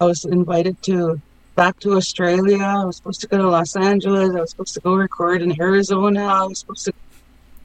I 0.00 0.06
was 0.06 0.24
invited 0.24 0.80
to 0.84 1.18
back 1.56 1.78
to 1.80 1.92
Australia. 1.92 2.56
I 2.62 2.86
was 2.86 2.96
supposed 2.96 3.20
to 3.20 3.28
go 3.28 3.36
to 3.36 3.50
Los 3.50 3.76
Angeles. 3.76 4.30
I 4.34 4.40
was 4.40 4.50
supposed 4.52 4.72
to 4.74 4.80
go 4.80 4.94
record 4.94 5.42
in 5.42 5.60
Arizona. 5.60 6.24
I 6.24 6.44
was 6.46 6.60
supposed 6.60 6.86
to 6.86 6.92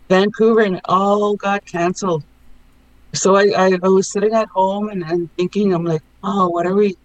Vancouver, 0.09 0.62
and 0.62 0.75
it 0.77 0.81
all 0.85 1.35
got 1.35 1.65
canceled. 1.65 2.24
So 3.13 3.35
I, 3.35 3.51
I, 3.55 3.77
I 3.81 3.88
was 3.88 4.12
sitting 4.12 4.33
at 4.33 4.47
home 4.50 4.89
and, 4.89 5.03
and 5.03 5.29
thinking, 5.38 5.74
I'm 5.74 5.85
like, 5.85 6.01
oh, 6.24 6.50
what 6.50 6.65
are 6.65 6.75
we? 6.75 6.95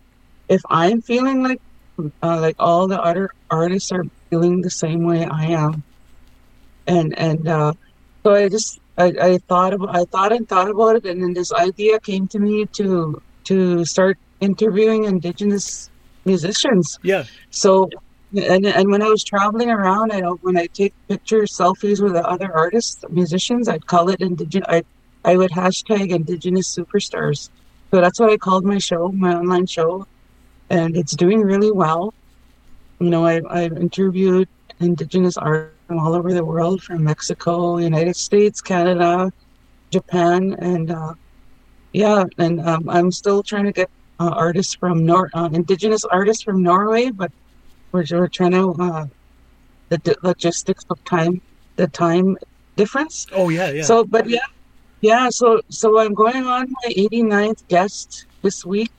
If 0.48 0.60
I'm 0.68 1.00
feeling 1.02 1.42
like 1.42 1.60
uh, 2.22 2.40
like 2.40 2.56
all 2.58 2.88
the 2.88 3.00
other 3.00 3.30
artists 3.50 3.92
are 3.92 4.04
feeling 4.30 4.62
the 4.62 4.70
same 4.70 5.04
way 5.04 5.24
I 5.24 5.46
am, 5.46 5.82
and 6.86 7.16
and 7.18 7.46
uh, 7.46 7.72
so 8.22 8.34
I 8.34 8.48
just 8.48 8.78
I, 8.98 9.12
I 9.20 9.38
thought 9.48 9.74
about 9.74 9.96
I 9.96 10.04
thought 10.04 10.32
and 10.32 10.48
thought 10.48 10.70
about 10.70 10.96
it, 10.96 11.04
and 11.06 11.22
then 11.22 11.34
this 11.34 11.52
idea 11.52 12.00
came 12.00 12.26
to 12.28 12.38
me 12.38 12.66
to 12.78 13.20
to 13.44 13.84
start 13.84 14.18
interviewing 14.40 15.04
Indigenous 15.04 15.90
musicians. 16.24 16.98
Yeah, 17.02 17.24
So, 17.50 17.88
and 18.36 18.66
and 18.66 18.90
when 18.90 19.02
I 19.02 19.08
was 19.08 19.24
traveling 19.24 19.70
around, 19.70 20.12
I 20.12 20.20
when 20.20 20.56
I 20.56 20.66
take 20.66 20.94
pictures, 21.08 21.52
selfies 21.56 22.02
with 22.02 22.12
the 22.12 22.26
other 22.26 22.54
artists, 22.54 23.04
musicians, 23.10 23.68
I'd 23.68 23.86
call 23.86 24.08
it 24.10 24.20
indigenous. 24.20 24.66
I 24.68 24.82
I 25.24 25.36
would 25.36 25.50
hashtag 25.50 26.10
Indigenous 26.10 26.74
superstars. 26.74 27.50
So 27.90 28.00
that's 28.00 28.20
what 28.20 28.30
I 28.30 28.36
called 28.36 28.64
my 28.64 28.78
show, 28.78 29.08
my 29.08 29.34
online 29.34 29.66
show, 29.66 30.06
and 30.70 30.96
it's 30.96 31.14
doing 31.16 31.40
really 31.40 31.72
well. 31.72 32.14
You 33.00 33.10
know, 33.10 33.26
I 33.26 33.40
I've 33.50 33.76
interviewed 33.76 34.48
Indigenous 34.78 35.36
artists 35.36 35.76
from 35.88 35.98
all 35.98 36.14
over 36.14 36.32
the 36.32 36.44
world, 36.44 36.82
from 36.82 37.02
Mexico, 37.04 37.78
United 37.78 38.16
States, 38.16 38.60
Canada, 38.60 39.32
Japan, 39.90 40.54
and 40.60 40.90
uh, 40.90 41.14
yeah, 41.92 42.24
and 42.38 42.60
um, 42.60 42.88
I'm 42.88 43.10
still 43.10 43.42
trying 43.42 43.64
to 43.64 43.72
get 43.72 43.90
uh, 44.20 44.28
artists 44.28 44.74
from 44.74 45.04
Nor 45.04 45.30
uh, 45.34 45.48
indigenous 45.52 46.04
artists 46.04 46.42
from 46.42 46.62
Norway, 46.62 47.10
but 47.10 47.32
we're, 47.92 48.04
we're 48.10 48.28
trying 48.28 48.52
to 48.52 48.74
uh, 48.80 49.06
the 49.88 49.98
d- 49.98 50.14
logistics 50.22 50.84
of 50.90 51.02
time, 51.04 51.40
the 51.76 51.88
time 51.88 52.36
difference. 52.76 53.26
Oh 53.32 53.48
yeah, 53.48 53.70
yeah. 53.70 53.82
So, 53.82 54.04
but 54.04 54.28
yeah, 54.28 54.46
yeah. 55.00 55.28
So, 55.30 55.60
so 55.68 55.98
I'm 55.98 56.14
going 56.14 56.46
on 56.46 56.70
my 56.82 56.92
89th 56.92 57.66
guest 57.68 58.26
this 58.42 58.64
week. 58.64 58.90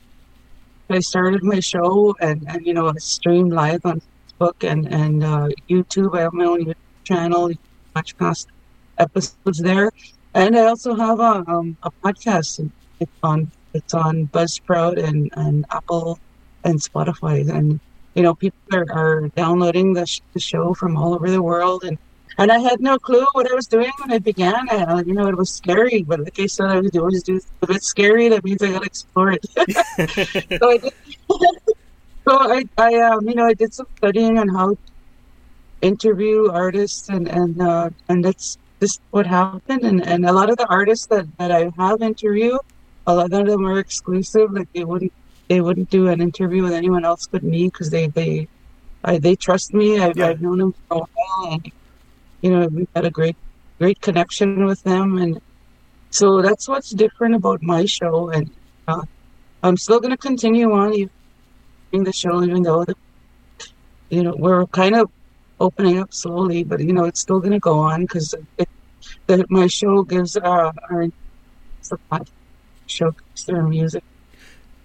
I 0.90 1.00
started 1.00 1.44
my 1.44 1.62
show 1.62 2.16
and, 2.20 2.44
and 2.50 2.66
you 2.66 2.74
know, 2.74 2.90
I 2.90 2.94
stream 2.98 3.50
live 3.50 3.86
on 3.86 4.02
Facebook 4.42 4.70
and 4.70 4.88
and 4.92 5.24
uh, 5.24 5.48
YouTube. 5.70 6.18
I 6.18 6.22
have 6.22 6.34
my 6.34 6.46
own 6.46 6.66
YouTube 6.66 6.76
channel. 7.06 7.50
You 7.50 7.56
can 7.56 7.64
watch 7.96 8.18
past 8.18 8.50
episodes 8.98 9.60
there, 9.60 9.92
and 10.34 10.58
I 10.58 10.66
also 10.66 10.96
have 10.96 11.20
a 11.20 11.44
um, 11.48 11.78
a 11.84 11.92
podcast. 12.04 12.70
It's 13.00 13.12
on 13.24 13.52
it's 13.74 13.94
on 13.94 14.28
Buzzsprout 14.28 15.02
and 15.02 15.32
and 15.38 15.66
Apple 15.72 16.20
and 16.64 16.80
Spotify, 16.80 17.50
and 17.50 17.80
you 18.14 18.24
know 18.24 18.36
people 18.36 18.60
are, 18.74 18.86
are 18.92 19.28
downloading 19.30 19.94
the, 19.94 20.06
sh- 20.06 20.22
the 20.34 20.40
show 20.40 20.74
from 20.74 20.98
all 20.98 21.14
over 21.14 21.30
the 21.30 21.42
world 21.42 21.84
and 21.84 21.98
and 22.38 22.52
I 22.52 22.60
had 22.60 22.80
no 22.80 22.98
clue 22.98 23.26
what 23.34 23.52
I 23.52 23.54
was 23.54 23.68
doing 23.68 23.92
when 24.00 24.12
I 24.14 24.20
began. 24.20 24.70
I, 24.70 24.78
uh, 24.78 25.04
you 25.06 25.14
know, 25.14 25.28
it 25.28 25.38
was 25.38 25.52
scary, 25.52 26.04
but 26.04 26.22
like 26.22 26.40
I 26.40 26.46
said, 26.46 26.68
I 26.68 26.80
was 26.80 26.96
always 26.96 27.24
do 27.24 27.36
if 27.36 27.70
it's 27.70 27.88
scary, 27.88 28.30
that 28.30 28.44
means 28.44 28.62
I 28.64 28.72
got 28.72 28.80
to 28.80 28.86
explore 28.86 29.34
it. 29.34 29.46
so 30.60 30.70
I 30.70 30.78
did. 30.78 30.94
so 32.28 32.40
I, 32.40 32.64
I, 32.78 32.96
um, 33.02 33.28
you 33.28 33.36
know, 33.36 33.46
I 33.46 33.54
did 33.54 33.74
some 33.74 33.88
studying 33.98 34.38
on 34.38 34.48
how 34.48 34.72
to 34.72 34.78
interview 35.82 36.50
artists, 36.52 37.10
and 37.10 37.28
and 37.28 37.62
uh, 37.62 37.90
and 38.08 38.24
that's 38.24 38.58
just 38.80 39.02
what 39.12 39.28
happened. 39.28 39.84
And 39.84 40.08
and 40.08 40.26
a 40.26 40.32
lot 40.32 40.50
of 40.50 40.58
the 40.58 40.68
artists 40.68 41.08
that 41.08 41.26
that 41.38 41.52
I 41.52 41.70
have 41.78 42.02
interviewed, 42.02 42.60
a 43.08 43.16
lot 43.16 43.34
of 43.34 43.46
them 43.46 43.66
are 43.66 43.80
exclusive. 43.80 44.54
Like 44.54 44.72
they 44.74 44.84
wouldn't 44.86 45.14
they 45.52 45.60
wouldn't 45.60 45.90
do 45.90 46.08
an 46.08 46.22
interview 46.22 46.64
with 46.64 46.72
anyone 46.72 47.04
else 47.04 47.28
but 47.30 47.44
me 47.44 47.66
because 47.66 47.90
they 47.90 48.08
they 48.08 48.48
I, 49.04 49.18
they 49.18 49.36
trust 49.36 49.74
me. 49.74 49.88
I've, 50.00 50.16
Yeah. 50.16 50.28
I've 50.28 50.42
known 50.42 50.60
them 50.60 50.74
for 50.88 51.00
a 51.00 51.06
while, 51.16 51.54
and 51.54 51.72
you 52.42 52.52
know 52.52 52.68
we've 52.68 52.94
had 52.96 53.06
a 53.12 53.14
great 53.20 53.36
great 53.78 54.00
connection 54.00 54.66
with 54.66 54.82
them, 54.84 55.18
and 55.18 55.42
so 56.10 56.42
that's 56.42 56.70
what's 56.70 56.92
different 56.92 57.36
about 57.36 57.62
my 57.74 57.84
show. 57.84 58.30
And 58.30 58.50
uh, 58.88 59.04
I'm 59.62 59.76
still 59.76 60.00
going 60.00 60.16
to 60.18 60.24
continue 60.30 60.72
on 60.72 60.92
doing 61.92 62.06
the 62.06 62.14
show, 62.14 62.42
even 62.44 62.64
though 62.64 62.86
the, 62.86 62.96
you 64.10 64.24
know 64.24 64.36
we're 64.38 64.66
kind 64.68 64.96
of 64.96 65.12
opening 65.60 66.00
up 66.00 66.14
slowly, 66.14 66.64
but 66.64 66.80
you 66.80 66.94
know 66.94 67.06
it's 67.10 67.20
still 67.20 67.42
going 67.42 67.58
to 67.60 67.66
go 67.72 67.78
on 67.80 68.04
because 68.04 68.34
my 69.50 69.68
show 69.68 70.04
gives 70.04 70.38
uh, 70.38 70.72
our 70.90 71.08
support 71.82 72.30
showcase 72.88 73.44
their 73.48 73.64
music 73.64 74.04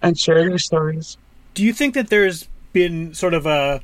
and 0.03 0.19
share 0.19 0.49
their 0.49 0.59
stories. 0.59 1.17
Do 1.55 1.65
you 1.65 1.73
think 1.73 1.95
that 1.95 2.09
there's 2.09 2.49
been 2.73 3.15
sort 3.15 3.35
of 3.35 3.47
a 3.47 3.81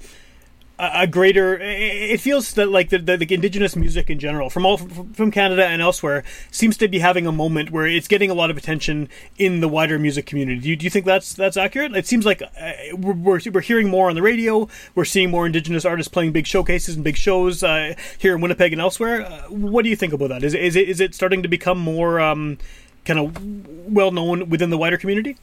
a 0.79 1.07
greater 1.07 1.59
it 1.61 2.19
feels 2.21 2.55
that 2.55 2.69
like 2.69 2.89
the, 2.89 2.99
the, 2.99 3.17
the 3.17 3.35
indigenous 3.35 3.77
music 3.77 4.11
in 4.11 4.19
general 4.19 4.51
from 4.51 4.67
all 4.67 4.79
from 4.79 5.31
Canada 5.31 5.65
and 5.65 5.81
elsewhere 5.81 6.25
seems 6.51 6.77
to 6.79 6.89
be 6.89 6.99
having 6.99 7.27
a 7.27 7.31
moment 7.31 7.71
where 7.71 7.87
it's 7.87 8.09
getting 8.09 8.31
a 8.31 8.35
lot 8.35 8.51
of 8.51 8.57
attention 8.57 9.09
in 9.39 9.61
the 9.61 9.69
wider 9.69 9.99
music 9.99 10.27
community. 10.27 10.61
Do 10.61 10.69
you, 10.71 10.77
do 10.77 10.85
you 10.85 10.91
think 10.91 11.07
that's 11.07 11.35
that's 11.35 11.57
accurate? 11.57 11.95
It 11.95 12.07
seems 12.07 12.27
like 12.27 12.43
uh, 12.43 12.73
we're, 12.95 13.41
we're 13.53 13.61
hearing 13.61 13.89
more 13.89 14.09
on 14.09 14.17
the 14.17 14.23
radio. 14.23 14.69
We're 14.95 15.05
seeing 15.05 15.31
more 15.31 15.47
indigenous 15.47 15.85
artists 15.85 16.11
playing 16.11 16.33
big 16.33 16.47
showcases 16.47 16.97
and 16.97 17.05
big 17.05 17.17
shows 17.17 17.63
uh, 17.63 17.95
here 18.19 18.35
in 18.35 18.41
Winnipeg 18.41 18.73
and 18.73 18.81
elsewhere. 18.81 19.25
Uh, 19.25 19.43
what 19.51 19.83
do 19.83 19.89
you 19.89 19.97
think 19.97 20.13
about 20.13 20.31
that? 20.31 20.43
Is 20.43 20.55
is 20.55 20.75
it 20.75 20.89
is 20.89 21.01
it 21.01 21.15
starting 21.15 21.43
to 21.43 21.49
become 21.49 21.79
more 21.79 22.19
um, 22.19 22.59
kind 23.05 23.21
of 23.21 23.93
well 23.93 24.11
known 24.11 24.49
within 24.49 24.71
the 24.71 24.79
wider 24.79 24.97
community? 24.97 25.37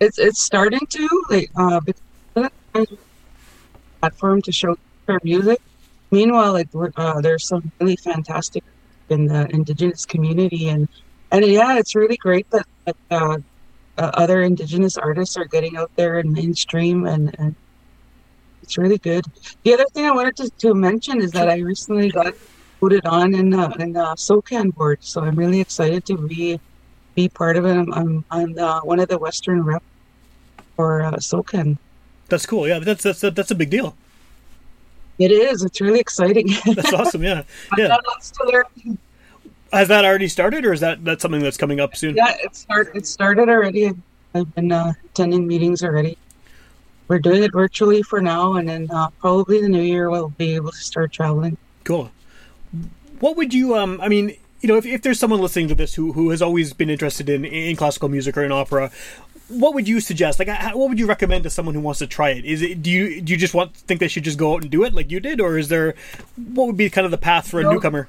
It's 0.00 0.18
it's 0.18 0.42
starting 0.42 0.86
to 0.90 1.08
like 1.30 1.50
uh 1.56 1.80
platform 4.00 4.42
to 4.42 4.52
show 4.52 4.76
their 5.06 5.18
music. 5.22 5.60
Meanwhile, 6.10 6.52
like 6.52 6.68
uh, 6.96 7.20
there's 7.20 7.46
some 7.46 7.70
really 7.80 7.96
fantastic 7.96 8.64
in 9.08 9.26
the 9.26 9.48
indigenous 9.50 10.06
community, 10.06 10.68
and 10.68 10.88
and 11.30 11.44
yeah, 11.44 11.78
it's 11.78 11.94
really 11.94 12.16
great 12.16 12.48
that, 12.50 12.66
that 12.84 12.96
uh, 13.10 13.38
uh, 13.98 14.10
other 14.14 14.42
indigenous 14.42 14.96
artists 14.96 15.36
are 15.36 15.44
getting 15.44 15.76
out 15.76 15.90
there 15.96 16.18
in 16.18 16.32
mainstream, 16.32 17.06
and, 17.06 17.34
and 17.38 17.54
it's 18.62 18.78
really 18.78 18.98
good. 18.98 19.24
The 19.64 19.74
other 19.74 19.86
thing 19.92 20.06
I 20.06 20.12
wanted 20.12 20.36
to, 20.36 20.50
to 20.50 20.74
mention 20.74 21.20
is 21.20 21.32
that 21.32 21.48
I 21.48 21.58
recently 21.58 22.10
got 22.10 22.34
voted 22.80 23.04
on 23.04 23.34
in 23.34 23.50
the 23.50 23.70
in 23.78 23.92
the 23.92 24.14
SOCAN 24.16 24.74
board, 24.74 24.98
so 25.02 25.22
I'm 25.22 25.36
really 25.36 25.60
excited 25.60 26.06
to 26.06 26.16
be 26.16 26.60
be 27.18 27.28
part 27.28 27.56
of 27.56 27.66
it. 27.66 27.74
I'm 27.74 27.92
I'm, 27.92 28.24
I'm 28.30 28.58
uh, 28.58 28.80
one 28.82 29.00
of 29.00 29.08
the 29.08 29.18
Western 29.18 29.64
rep 29.64 29.82
for 30.76 31.02
uh, 31.02 31.12
SOCAN. 31.18 31.76
That's 32.28 32.46
cool. 32.46 32.68
Yeah, 32.68 32.78
that's 32.78 33.02
that's 33.02 33.20
that's 33.20 33.50
a 33.50 33.56
big 33.56 33.70
deal. 33.70 33.96
It 35.18 35.32
is. 35.32 35.64
It's 35.64 35.80
really 35.80 35.98
exciting. 35.98 36.46
That's 36.76 36.92
awesome. 36.92 37.24
Yeah, 37.24 37.42
yeah. 37.76 37.88
got 37.88 38.06
lots 38.06 38.30
to 38.30 38.44
learn. 38.44 38.98
Has 39.72 39.88
that 39.88 40.04
already 40.04 40.28
started, 40.28 40.64
or 40.64 40.72
is 40.72 40.78
that 40.78 41.04
that's 41.04 41.22
something 41.22 41.42
that's 41.42 41.56
coming 41.56 41.80
up 41.80 41.96
soon? 41.96 42.14
Yeah, 42.14 42.36
it 42.40 42.54
start 42.54 42.94
it 42.94 43.04
started 43.04 43.48
already. 43.48 43.90
I've 44.32 44.54
been 44.54 44.70
uh, 44.70 44.92
attending 45.06 45.44
meetings 45.48 45.82
already. 45.82 46.16
We're 47.08 47.18
doing 47.18 47.42
it 47.42 47.52
virtually 47.52 48.00
for 48.02 48.20
now, 48.20 48.54
and 48.54 48.68
then 48.68 48.88
uh, 48.92 49.10
probably 49.18 49.60
the 49.60 49.68
new 49.68 49.82
year 49.82 50.08
we'll 50.08 50.28
be 50.28 50.54
able 50.54 50.70
to 50.70 50.78
start 50.78 51.10
traveling. 51.10 51.56
Cool. 51.82 52.12
What 53.18 53.36
would 53.36 53.52
you 53.52 53.74
um? 53.74 54.00
I 54.00 54.06
mean, 54.06 54.36
you 54.60 54.68
know, 54.68 54.76
if, 54.76 54.86
if 54.86 55.02
there's 55.02 55.18
someone 55.18 55.40
listening 55.40 55.68
to 55.68 55.74
this 55.74 55.94
who 55.94 56.12
who 56.12 56.30
has 56.30 56.42
always 56.42 56.72
been 56.72 56.90
interested 56.90 57.28
in 57.28 57.44
in 57.44 57.76
classical 57.76 58.08
music 58.08 58.36
or 58.36 58.44
in 58.44 58.52
opera, 58.52 58.90
what 59.48 59.74
would 59.74 59.88
you 59.88 60.00
suggest? 60.00 60.38
Like, 60.38 60.48
how, 60.48 60.76
what 60.76 60.88
would 60.88 60.98
you 60.98 61.06
recommend 61.06 61.44
to 61.44 61.50
someone 61.50 61.74
who 61.74 61.80
wants 61.80 61.98
to 62.00 62.06
try 62.06 62.30
it? 62.30 62.44
Is 62.44 62.62
it 62.62 62.82
do 62.82 62.90
you 62.90 63.20
do 63.20 63.32
you 63.32 63.38
just 63.38 63.54
want 63.54 63.74
think 63.74 64.00
they 64.00 64.08
should 64.08 64.24
just 64.24 64.38
go 64.38 64.54
out 64.54 64.62
and 64.62 64.70
do 64.70 64.84
it 64.84 64.94
like 64.94 65.10
you 65.10 65.20
did, 65.20 65.40
or 65.40 65.58
is 65.58 65.68
there 65.68 65.94
what 66.52 66.66
would 66.66 66.76
be 66.76 66.90
kind 66.90 67.04
of 67.04 67.10
the 67.10 67.18
path 67.18 67.48
for 67.48 67.60
a 67.60 67.64
newcomer? 67.64 68.08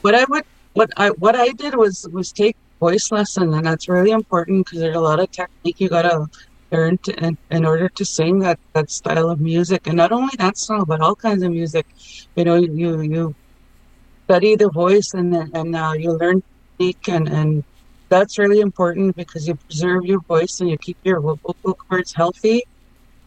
What 0.00 0.14
I 0.14 0.24
would 0.24 0.44
what 0.72 0.90
I 0.96 1.10
what 1.10 1.36
I 1.36 1.48
did 1.50 1.74
was 1.74 2.08
was 2.12 2.32
take 2.32 2.56
voice 2.80 3.12
lesson, 3.12 3.52
and 3.54 3.66
that's 3.66 3.88
really 3.88 4.10
important 4.10 4.66
because 4.66 4.80
there's 4.80 4.96
a 4.96 5.00
lot 5.00 5.20
of 5.20 5.30
technique 5.30 5.80
you 5.80 5.88
gotta 5.88 6.28
learn 6.72 6.96
to, 6.98 7.12
in, 7.24 7.36
in 7.50 7.64
order 7.66 7.88
to 7.88 8.04
sing 8.04 8.38
that 8.40 8.58
that 8.72 8.90
style 8.90 9.28
of 9.30 9.40
music, 9.40 9.86
and 9.86 9.96
not 9.96 10.12
only 10.12 10.34
that 10.38 10.56
style, 10.56 10.84
but 10.84 11.00
all 11.00 11.14
kinds 11.14 11.42
of 11.42 11.52
music. 11.52 11.86
You 12.34 12.44
know, 12.44 12.56
you 12.56 13.02
you 13.02 13.34
study 14.24 14.56
the 14.56 14.70
voice, 14.70 15.14
and 15.14 15.34
and 15.54 15.76
uh, 15.76 15.92
you 15.96 16.12
learn 16.12 16.42
technique, 16.42 17.08
and 17.08 17.28
and 17.28 17.64
that's 18.08 18.38
really 18.38 18.60
important 18.60 19.16
because 19.16 19.48
you 19.48 19.54
preserve 19.54 20.04
your 20.04 20.20
voice 20.20 20.60
and 20.60 20.68
you 20.70 20.78
keep 20.78 20.98
your 21.04 21.20
vocal 21.20 21.74
cords 21.74 22.12
healthy, 22.12 22.62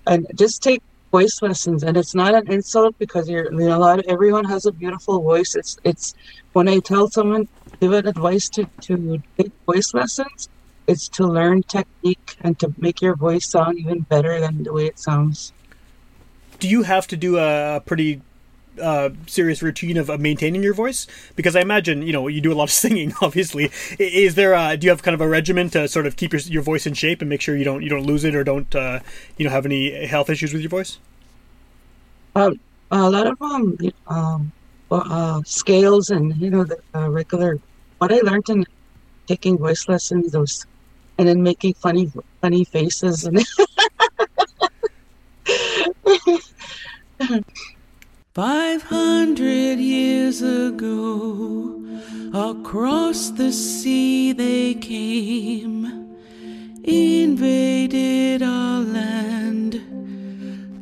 and 0.07 0.27
just 0.35 0.61
take 0.61 0.81
voice 1.11 1.41
lessons 1.41 1.83
and 1.83 1.95
it's 1.95 2.13
not 2.13 2.35
an 2.35 2.51
insult 2.51 2.93
because 2.99 3.29
you're 3.29 3.49
you 3.53 3.69
know, 3.69 3.77
a 3.77 3.79
lot 3.79 3.99
of 3.99 4.05
everyone 4.09 4.43
has 4.43 4.65
a 4.65 4.71
beautiful 4.71 5.21
voice. 5.21 5.55
It's 5.55 5.77
it's 5.85 6.13
when 6.51 6.67
i 6.67 6.79
tell 6.79 7.09
someone 7.09 7.47
give 7.79 7.93
it 7.93 8.05
advice 8.05 8.49
to 8.49 8.65
to 8.81 9.21
take 9.37 9.53
voice 9.65 9.93
lessons 9.93 10.49
it's 10.87 11.07
to 11.09 11.25
learn 11.25 11.63
technique 11.63 12.35
and 12.41 12.59
to 12.59 12.73
make 12.77 13.01
your 13.01 13.15
voice 13.15 13.49
sound 13.49 13.79
even 13.79 14.01
better 14.01 14.39
than 14.39 14.63
the 14.63 14.73
way 14.73 14.85
it 14.85 14.99
sounds. 14.99 15.51
Do 16.59 16.67
you 16.69 16.83
have 16.83 17.07
to 17.07 17.17
do 17.17 17.37
a 17.37 17.81
pretty 17.85 18.21
uh, 18.81 19.09
serious 19.27 19.61
routine 19.61 19.97
of, 19.97 20.09
of 20.09 20.19
maintaining 20.19 20.63
your 20.63 20.73
voice? 20.73 21.07
Because 21.35 21.55
I 21.55 21.61
imagine 21.61 22.01
you 22.01 22.13
know 22.13 22.27
you 22.27 22.41
do 22.41 22.51
a 22.51 22.55
lot 22.55 22.63
of 22.63 22.71
singing. 22.83 23.13
Obviously, 23.21 23.71
is 23.99 24.35
there? 24.35 24.53
A, 24.53 24.77
do 24.77 24.85
you 24.85 24.91
have 24.91 25.03
kind 25.03 25.15
of 25.15 25.21
a 25.21 25.27
regimen 25.27 25.69
to 25.71 25.87
sort 25.87 26.05
of 26.05 26.15
keep 26.15 26.33
your 26.33 26.41
your 26.41 26.63
voice 26.63 26.85
in 26.85 26.93
shape 26.93 27.21
and 27.21 27.29
make 27.29 27.41
sure 27.41 27.55
you 27.55 27.63
don't 27.63 27.81
you 27.81 27.89
don't 27.89 28.05
lose 28.05 28.23
it 28.23 28.35
or 28.35 28.43
don't 28.43 28.73
uh, 28.75 28.99
you 29.37 29.45
know 29.45 29.51
have 29.51 29.65
any 29.65 30.05
health 30.05 30.29
issues 30.29 30.53
with 30.53 30.61
your 30.61 30.69
voice? 30.69 30.99
um, 32.35 32.59
a 32.91 33.09
lot 33.09 33.27
of 33.27 33.41
um, 33.41 33.77
um 34.07 34.51
uh, 34.91 35.41
scales 35.45 36.09
and 36.09 36.35
you 36.37 36.49
know 36.49 36.63
the 36.63 36.77
uh, 36.93 37.09
regular 37.09 37.59
what 37.97 38.11
i 38.11 38.17
learned 38.19 38.47
in 38.49 38.65
taking 39.27 39.57
voice 39.57 39.87
lessons 39.87 40.31
those 40.31 40.65
and 41.17 41.27
then 41.27 41.41
making 41.41 41.73
funny 41.73 42.11
funny 42.41 42.63
faces 42.63 43.25
and 43.25 43.43
Five 48.35 48.83
hundred 48.83 49.79
years 49.79 50.41
ago, 50.41 51.81
across 52.33 53.29
the 53.29 53.53
sea 53.53 54.33
they 54.33 54.73
came, 54.73 56.17
invaded 56.83 58.43
our 58.43 58.81
land, 58.81 59.79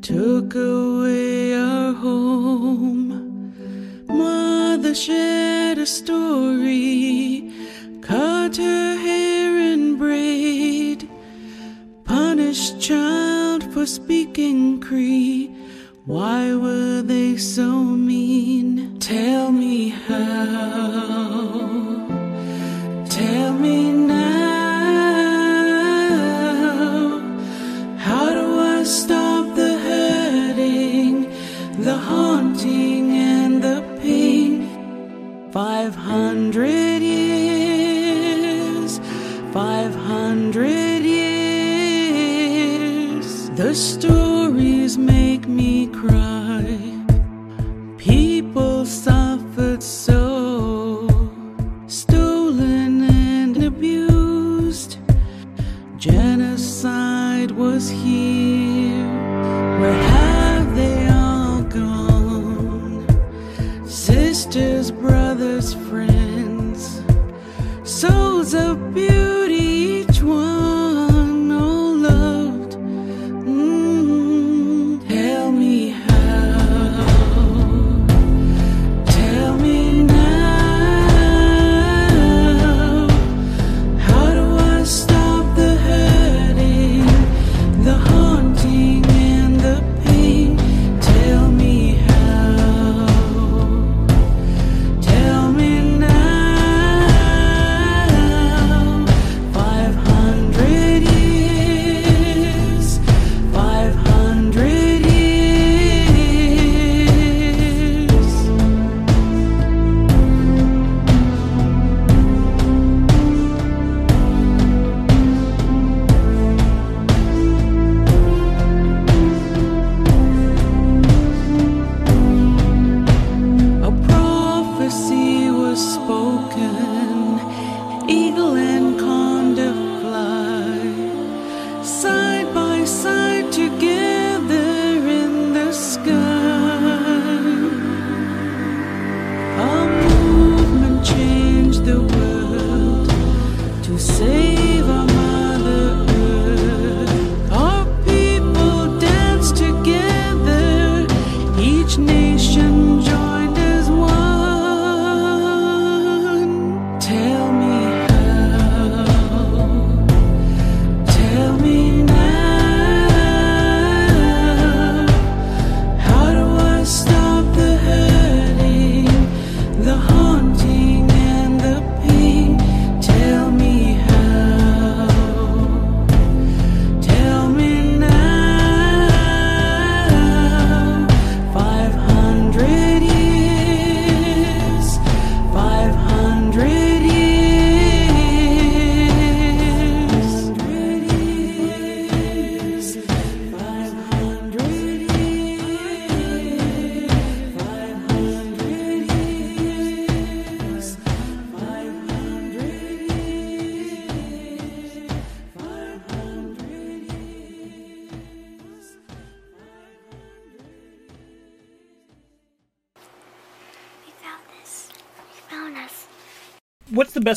took 0.02 0.56
away 0.56 1.54
our 1.54 1.94
home. 1.94 3.54
Mother 4.08 4.96
shared 4.96 5.78
a 5.78 5.86
story, 5.86 7.54
cut 8.02 8.58
her 8.58 8.98
hair 8.98 9.60
and 9.60 10.00
braid, 10.00 11.08
punished 12.04 12.82
child 12.82 13.72
for 13.72 13.86
speaking 13.86 14.82
Cree. 14.82 15.53
Why 16.06 16.54
were 16.54 17.02
they 17.02 17.38
so 17.38 17.82
mean? 17.82 19.00
Tell 19.00 19.54
me 19.54 19.88
how 19.88 21.24
Tell 23.10 23.54
me 23.54 23.90
now, 23.94 24.20
how 28.00 28.34
do 28.34 28.60
I 28.60 28.84
stop 28.84 29.56
the 29.56 29.80
hurting, 29.80 31.32
the 31.82 31.96
haunting, 31.96 33.12
and 33.12 33.64
the 33.64 33.82
pain? 34.02 34.68
Five 35.54 35.96
hundred 35.96 37.02
years, 37.02 39.00
five 39.54 39.96
hundred 39.96 41.06
years. 41.06 41.24
The 43.52 43.74
stories 43.74 44.98
make 44.98 45.23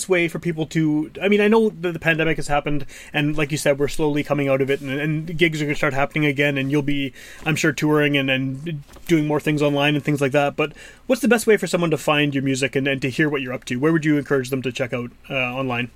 best 0.06 0.08
way 0.08 0.28
for 0.28 0.38
people 0.38 0.66
to? 0.66 1.10
I 1.20 1.28
mean, 1.28 1.40
I 1.40 1.48
know 1.48 1.70
that 1.70 1.92
the 1.92 1.98
pandemic 1.98 2.36
has 2.36 2.48
happened, 2.48 2.86
and 3.12 3.36
like 3.36 3.50
you 3.50 3.58
said, 3.58 3.78
we're 3.78 3.88
slowly 3.88 4.22
coming 4.22 4.48
out 4.48 4.60
of 4.60 4.70
it, 4.70 4.80
and, 4.80 4.90
and 4.90 5.38
gigs 5.38 5.60
are 5.60 5.64
going 5.64 5.74
to 5.74 5.78
start 5.78 5.94
happening 5.94 6.24
again, 6.26 6.58
and 6.58 6.70
you'll 6.70 6.82
be, 6.82 7.12
I'm 7.44 7.56
sure, 7.56 7.72
touring 7.72 8.16
and, 8.16 8.30
and 8.30 8.82
doing 9.06 9.26
more 9.26 9.40
things 9.40 9.62
online 9.62 9.94
and 9.96 10.04
things 10.04 10.20
like 10.20 10.32
that. 10.32 10.56
But 10.56 10.72
what's 11.06 11.22
the 11.22 11.28
best 11.28 11.46
way 11.46 11.56
for 11.56 11.66
someone 11.66 11.90
to 11.90 11.98
find 11.98 12.34
your 12.34 12.44
music 12.44 12.76
and, 12.76 12.86
and 12.86 13.02
to 13.02 13.10
hear 13.10 13.28
what 13.28 13.42
you're 13.42 13.52
up 13.52 13.64
to? 13.66 13.76
Where 13.76 13.92
would 13.92 14.04
you 14.04 14.16
encourage 14.16 14.50
them 14.50 14.62
to 14.62 14.72
check 14.72 14.92
out 14.92 15.10
uh, 15.28 15.34
online? 15.34 15.90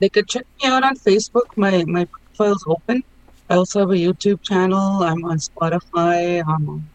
They 0.00 0.08
could 0.08 0.28
check 0.28 0.46
me 0.62 0.68
out 0.68 0.82
on 0.82 0.96
Facebook. 0.96 1.56
My 1.56 1.84
my 1.84 2.06
profile's 2.34 2.64
open. 2.66 3.02
I 3.48 3.54
also 3.54 3.80
have 3.80 3.90
a 3.90 3.94
YouTube 3.94 4.42
channel. 4.42 5.02
I'm 5.02 5.24
on 5.24 5.38
Spotify. 5.38 6.42
I'm 6.46 6.68
on 6.68 6.88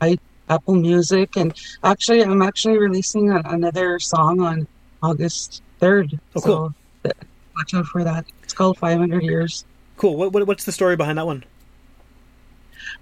I, 0.00 0.18
Apple 0.48 0.74
Music, 0.74 1.36
and 1.36 1.54
actually, 1.82 2.22
I'm 2.22 2.42
actually 2.42 2.76
releasing 2.76 3.30
a, 3.30 3.40
another 3.46 3.98
song 3.98 4.40
on 4.40 4.66
August 5.02 5.62
third. 5.78 6.18
Oh, 6.36 6.40
cool. 6.40 6.74
So 7.04 7.12
watch 7.56 7.74
out 7.74 7.86
for 7.86 8.04
that. 8.04 8.24
It's 8.42 8.52
called 8.52 8.78
500 8.78 9.22
Years. 9.22 9.64
Cool. 9.96 10.16
What, 10.16 10.32
what 10.32 10.46
what's 10.46 10.64
the 10.64 10.72
story 10.72 10.96
behind 10.96 11.18
that 11.18 11.26
one? 11.26 11.44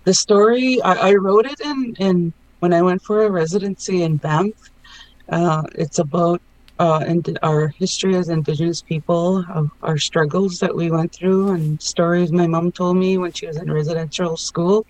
The 0.05 0.15
story 0.15 0.81
I, 0.83 1.11
I 1.11 1.15
wrote 1.15 1.47
it 1.47 1.61
in 1.61 1.97
in 1.99 2.33
when 2.61 2.73
I 2.73 2.83
went 2.83 3.03
for 3.03 3.25
a 3.25 3.31
residency 3.31 4.03
in 4.03 4.17
Banff. 4.17 4.55
Uh, 5.29 5.63
it's 5.75 5.99
about 5.99 6.41
uh, 6.81 7.05
and 7.07 7.39
our 7.43 7.69
history 7.69 8.17
as 8.17 8.31
Indigenous 8.31 8.81
people, 8.81 9.45
our 9.83 9.99
struggles 9.99 10.59
that 10.61 10.75
we 10.75 10.91
went 10.91 11.15
through, 11.15 11.51
and 11.51 11.81
stories 11.81 12.33
my 12.33 12.47
mom 12.47 12.73
told 12.73 12.97
me 12.97 13.19
when 13.19 13.33
she 13.33 13.47
was 13.47 13.59
in 13.59 13.71
residential 13.71 14.35
school. 14.39 14.87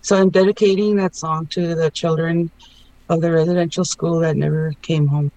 So 0.00 0.16
I'm 0.16 0.30
dedicating 0.30 0.96
that 0.96 1.14
song 1.14 1.46
to 1.48 1.74
the 1.74 1.90
children 1.90 2.50
of 3.10 3.20
the 3.20 3.30
residential 3.30 3.84
school 3.84 4.20
that 4.20 4.36
never 4.36 4.72
came 4.80 5.06
home. 5.06 5.30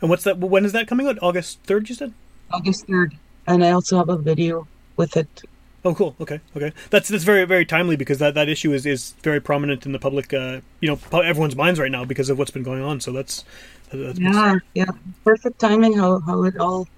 And 0.00 0.10
what's 0.10 0.24
that? 0.24 0.38
When 0.38 0.64
is 0.64 0.72
that 0.72 0.86
coming 0.86 1.06
out? 1.06 1.18
August 1.22 1.60
third, 1.64 1.88
you 1.88 1.94
said? 1.94 2.12
August 2.52 2.86
3rd. 2.86 3.16
And 3.46 3.64
I 3.64 3.70
also 3.70 3.96
have 3.98 4.08
a 4.08 4.16
video 4.16 4.66
with 4.96 5.16
it. 5.16 5.42
Oh, 5.84 5.94
cool. 5.94 6.16
Okay, 6.20 6.40
okay. 6.56 6.72
That's 6.90 7.08
that's 7.08 7.22
very 7.22 7.44
very 7.44 7.64
timely 7.64 7.94
because 7.94 8.18
that, 8.18 8.34
that 8.34 8.48
issue 8.48 8.72
is, 8.72 8.86
is 8.86 9.14
very 9.22 9.40
prominent 9.40 9.86
in 9.86 9.92
the 9.92 10.00
public, 10.00 10.34
uh, 10.34 10.60
you 10.80 10.88
know, 10.88 10.98
everyone's 11.20 11.54
minds 11.54 11.78
right 11.78 11.92
now 11.92 12.04
because 12.04 12.28
of 12.28 12.38
what's 12.38 12.50
been 12.50 12.64
going 12.64 12.82
on. 12.82 13.00
So 13.00 13.12
that's 13.12 13.44
that's 13.92 14.18
Yeah, 14.18 14.56
yeah. 14.74 14.90
Perfect 15.24 15.60
timing 15.60 15.96
how, 15.96 16.18
how 16.20 16.42
it 16.42 16.56
all, 16.58 16.88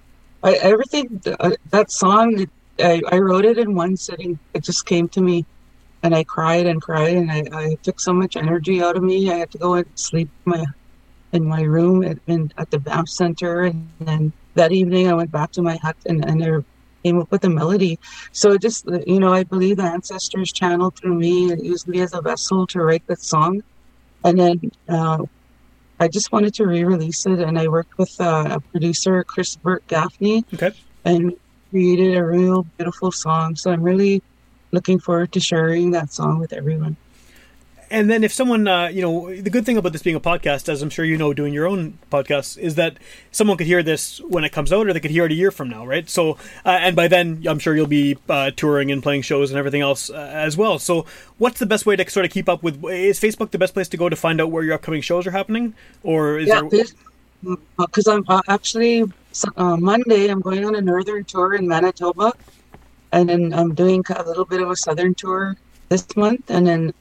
I, 0.43 0.53
everything, 0.53 1.21
uh, 1.39 1.51
that 1.69 1.91
song, 1.91 2.39
it, 2.39 2.49
I, 2.79 3.01
I 3.11 3.19
wrote 3.19 3.45
it 3.45 3.59
in 3.59 3.75
one 3.75 3.95
sitting. 3.95 4.39
It 4.55 4.63
just 4.63 4.87
came 4.87 5.07
to 5.09 5.21
me 5.21 5.45
and 6.01 6.15
I 6.15 6.23
cried 6.23 6.65
and 6.65 6.81
cried 6.81 7.15
and 7.15 7.31
I, 7.31 7.43
I 7.53 7.75
took 7.83 7.99
so 7.99 8.11
much 8.11 8.37
energy 8.37 8.81
out 8.81 8.95
of 8.95 9.03
me. 9.03 9.31
I 9.31 9.35
had 9.35 9.51
to 9.51 9.59
go 9.59 9.75
and 9.75 9.85
sleep 9.95 10.29
my, 10.45 10.65
in 11.31 11.45
my 11.45 11.61
room 11.61 12.03
at, 12.03 12.17
in, 12.27 12.51
at 12.57 12.69
the 12.71 12.79
Banff 12.79 13.09
Center. 13.09 13.63
And 13.63 13.89
then 13.99 14.33
that 14.55 14.71
evening 14.71 15.07
I 15.07 15.13
went 15.13 15.31
back 15.31 15.51
to 15.53 15.61
my 15.61 15.77
hut 15.77 15.97
and, 16.05 16.25
and 16.25 16.43
I 16.43 16.63
came 17.03 17.19
up 17.19 17.31
with 17.31 17.43
a 17.45 17.49
melody. 17.49 17.97
So 18.31 18.53
it 18.53 18.61
just, 18.61 18.85
you 19.07 19.19
know, 19.19 19.33
I 19.33 19.43
believe 19.43 19.77
the 19.77 19.83
ancestors 19.83 20.51
channeled 20.51 20.95
through 20.97 21.15
me 21.15 21.51
and 21.51 21.65
used 21.65 21.87
me 21.87 22.01
as 22.01 22.13
a 22.13 22.21
vessel 22.21 22.67
to 22.67 22.81
write 22.81 23.05
that 23.07 23.21
song. 23.21 23.63
And 24.23 24.39
then, 24.39 24.71
uh, 24.87 25.25
I 26.01 26.07
just 26.07 26.31
wanted 26.31 26.53
to 26.53 26.65
re-release 26.65 27.25
it, 27.25 27.39
and 27.39 27.59
I 27.59 27.67
worked 27.67 27.97
with 27.97 28.15
uh, 28.21 28.47
a 28.51 28.59
producer, 28.61 29.21
Chris 29.25 29.57
Burke-Gaffney, 29.57 30.45
Okay. 30.53 30.71
and 31.03 31.33
created 31.71 32.15
a 32.15 32.25
real 32.25 32.63
beautiful 32.77 33.11
song. 33.11 33.57
So 33.57 33.69
I'm 33.69 33.83
really 33.83 34.23
looking 34.71 34.97
forward 34.97 35.33
to 35.33 35.41
sharing 35.41 35.91
that 35.91 36.13
song 36.13 36.39
with 36.39 36.53
everyone. 36.53 36.95
And 37.91 38.09
then 38.09 38.23
if 38.23 38.31
someone, 38.31 38.67
uh, 38.67 38.87
you 38.87 39.01
know, 39.01 39.33
the 39.33 39.49
good 39.49 39.65
thing 39.65 39.77
about 39.77 39.93
this 39.93 40.03
being 40.03 40.15
a 40.15 40.19
podcast, 40.19 40.69
as 40.69 40.81
I'm 40.81 40.89
sure 40.91 41.03
you 41.03 41.17
know, 41.17 41.33
doing 41.33 41.53
your 41.53 41.65
own 41.67 41.97
podcast, 42.11 42.57
is 42.57 42.75
that 42.75 42.97
someone 43.31 43.57
could 43.57 43.65
hear 43.67 43.81
this 43.81 44.19
when 44.21 44.43
it 44.43 44.51
comes 44.51 44.71
out, 44.71 44.87
or 44.87 44.93
they 44.93 44.99
could 44.99 45.11
hear 45.11 45.25
it 45.25 45.31
a 45.31 45.35
year 45.35 45.49
from 45.49 45.69
now, 45.69 45.85
right? 45.85 46.07
So, 46.07 46.33
uh, 46.65 46.69
and 46.69 46.95
by 46.95 47.07
then, 47.07 47.43
I'm 47.47 47.57
sure 47.57 47.75
you'll 47.75 47.87
be 47.87 48.17
uh, 48.29 48.51
touring 48.55 48.91
and 48.91 49.01
playing 49.01 49.23
shows 49.23 49.49
and 49.49 49.57
everything 49.57 49.81
else 49.81 50.09
uh, 50.09 50.31
as 50.33 50.55
well. 50.55 50.77
So, 50.77 51.05
what's 51.39 51.59
the 51.59 51.65
best 51.65 51.85
way 51.85 51.95
to 51.95 52.07
sort 52.09 52.25
of 52.25 52.31
keep 52.31 52.47
up 52.47 52.61
with? 52.61 52.83
Is 52.85 53.19
Facebook 53.19 53.51
the 53.51 53.57
best 53.57 53.73
place 53.73 53.87
to 53.89 53.97
go 53.97 54.07
to 54.07 54.15
find 54.15 54.39
out 54.39 54.51
where 54.51 54.63
your 54.63 54.75
upcoming 54.75 55.01
shows 55.01 55.25
are 55.25 55.31
happening, 55.31 55.73
or 56.03 56.37
is 56.37 56.47
Yeah, 56.47 56.61
there? 56.69 56.85
because 57.77 58.07
I'm 58.07 58.23
uh, 58.27 58.41
actually 58.47 59.03
uh, 59.57 59.77
Monday. 59.77 60.27
I'm 60.27 60.41
going 60.41 60.65
on 60.65 60.75
a 60.75 60.81
northern 60.81 61.23
tour 61.23 61.55
in 61.55 61.67
Manitoba, 61.67 62.33
and 63.11 63.29
then 63.29 63.53
I'm 63.53 63.73
doing 63.73 64.03
a 64.09 64.23
little 64.23 64.45
bit 64.45 64.61
of 64.61 64.69
a 64.69 64.75
southern 64.75 65.15
tour 65.15 65.55
this 65.89 66.05
month, 66.15 66.49
and 66.49 66.67
then 66.67 66.93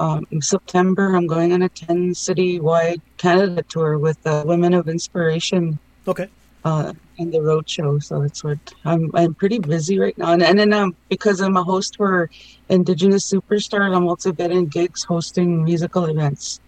um, 0.00 0.24
in 0.30 0.40
September 0.40 1.14
I'm 1.14 1.26
going 1.26 1.52
on 1.52 1.62
a 1.62 1.68
ten 1.68 2.14
city 2.14 2.58
wide 2.60 3.00
Canada 3.18 3.62
tour 3.68 3.98
with 3.98 4.18
uh, 4.24 4.42
Women 4.46 4.74
of 4.74 4.88
Inspiration 4.88 5.78
Okay. 6.08 6.28
uh, 6.64 6.92
and 7.18 7.32
the 7.32 7.42
road 7.42 7.68
show. 7.68 7.98
So 8.00 8.20
that's 8.22 8.42
what 8.42 8.58
I'm. 8.84 9.10
I'm 9.14 9.34
pretty 9.34 9.58
busy 9.58 9.98
right 9.98 10.16
now, 10.18 10.32
and, 10.32 10.42
and 10.42 10.58
then 10.58 10.72
um, 10.72 10.92
because 11.08 11.40
I'm 11.40 11.56
a 11.56 11.64
host 11.64 11.94
for 11.96 12.28
Indigenous 12.68 13.30
Superstar, 13.32 13.94
I'm 13.94 14.08
also 14.08 14.32
getting 14.32 14.66
gigs 14.66 15.04
hosting 15.04 15.64
musical 15.64 16.06
events. 16.06 16.60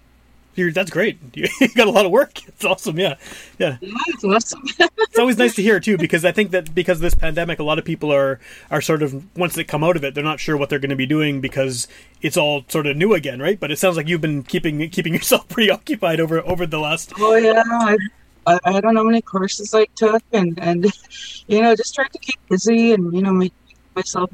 You're, 0.55 0.73
that's 0.73 0.91
great. 0.91 1.19
You 1.35 1.69
got 1.75 1.87
a 1.87 1.91
lot 1.91 2.05
of 2.07 2.12
work. 2.12 2.41
It's 2.49 2.65
awesome. 2.65 2.99
Yeah, 2.99 3.17
yeah. 3.59 3.79
Yeah, 3.81 3.97
it's 4.09 4.25
awesome. 4.25 4.62
It's 4.99 5.19
always 5.19 5.37
nice 5.37 5.55
to 5.57 5.62
hear 5.62 5.79
too, 5.81 5.99
because 5.99 6.25
I 6.25 6.33
think 6.33 6.53
that 6.53 6.75
because 6.75 6.99
of 6.99 7.03
this 7.03 7.15
pandemic, 7.15 7.59
a 7.59 7.65
lot 7.65 7.79
of 7.79 7.85
people 7.85 8.12
are 8.12 8.41
are 8.71 8.81
sort 8.81 9.03
of 9.03 9.37
once 9.37 9.55
they 9.55 9.65
come 9.65 9.85
out 9.85 9.97
of 9.97 10.05
it, 10.05 10.15
they're 10.15 10.25
not 10.25 10.41
sure 10.41 10.57
what 10.57 10.71
they're 10.71 10.79
going 10.79 10.91
to 10.91 10.97
be 10.97 11.07
doing 11.07 11.41
because 11.41 11.87
it's 12.23 12.37
all 12.37 12.65
sort 12.69 12.87
of 12.87 12.97
new 12.97 13.12
again, 13.12 13.41
right? 13.41 13.59
But 13.61 13.71
it 13.71 13.79
sounds 13.79 13.97
like 13.97 14.09
you've 14.09 14.21
been 14.21 14.43
keeping 14.43 14.88
keeping 14.91 15.12
yourself 15.12 15.49
pretty 15.49 15.71
occupied 15.71 16.19
over 16.21 16.41
over 16.41 16.67
the 16.67 16.79
last. 16.79 17.12
Oh 17.19 17.35
yeah, 17.35 17.62
I, 17.67 17.97
I, 18.47 18.59
I 18.65 18.81
don't 18.81 18.95
know 18.95 19.01
how 19.01 19.09
many 19.09 19.21
courses 19.21 19.75
I 19.75 19.85
took, 19.97 20.23
and 20.33 20.59
and 20.59 20.87
you 21.47 21.61
know, 21.61 21.75
just 21.77 21.95
trying 21.95 22.11
to 22.11 22.19
keep 22.19 22.38
busy 22.49 22.93
and 22.93 23.12
you 23.12 23.23
know 23.23 23.33
make 23.33 23.53
myself 23.95 24.31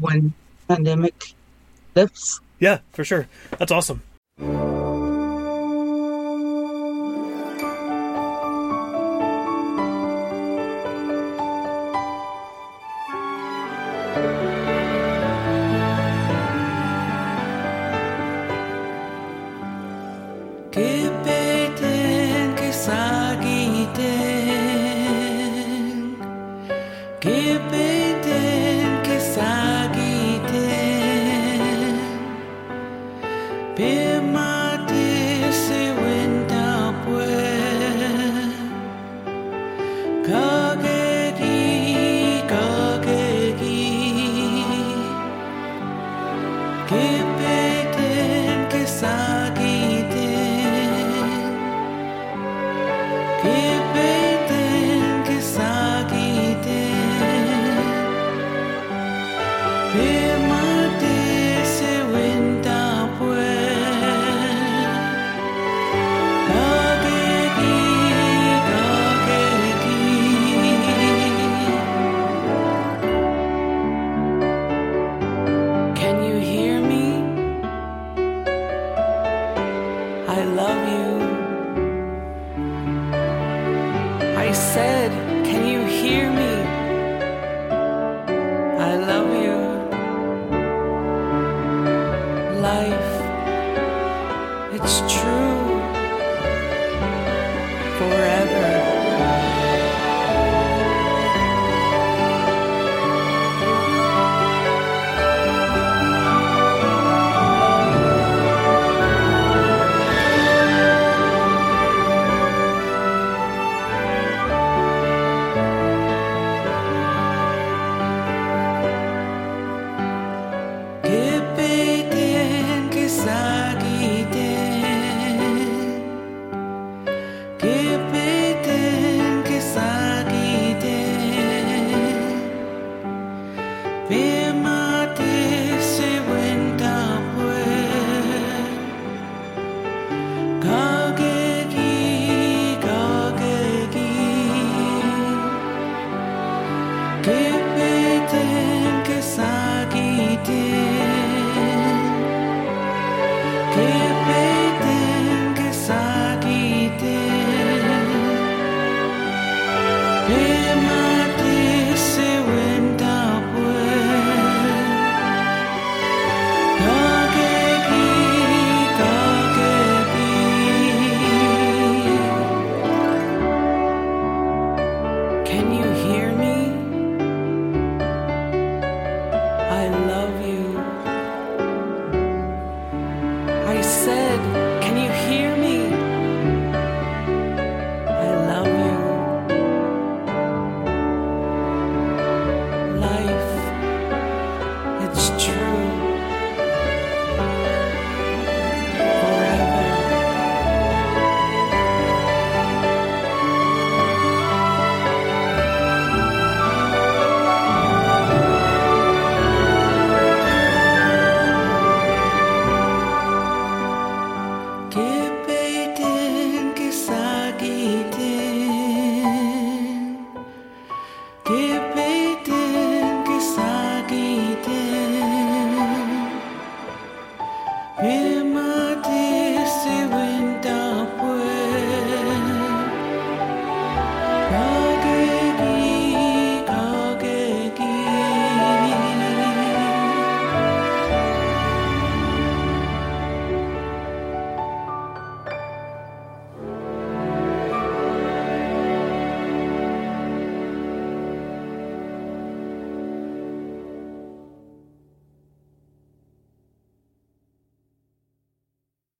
when 0.00 0.32
pandemic 0.68 1.34
lifts. 1.94 2.40
Yeah, 2.58 2.78
for 2.92 3.04
sure. 3.04 3.26
That's 3.58 3.72
awesome. 3.72 4.02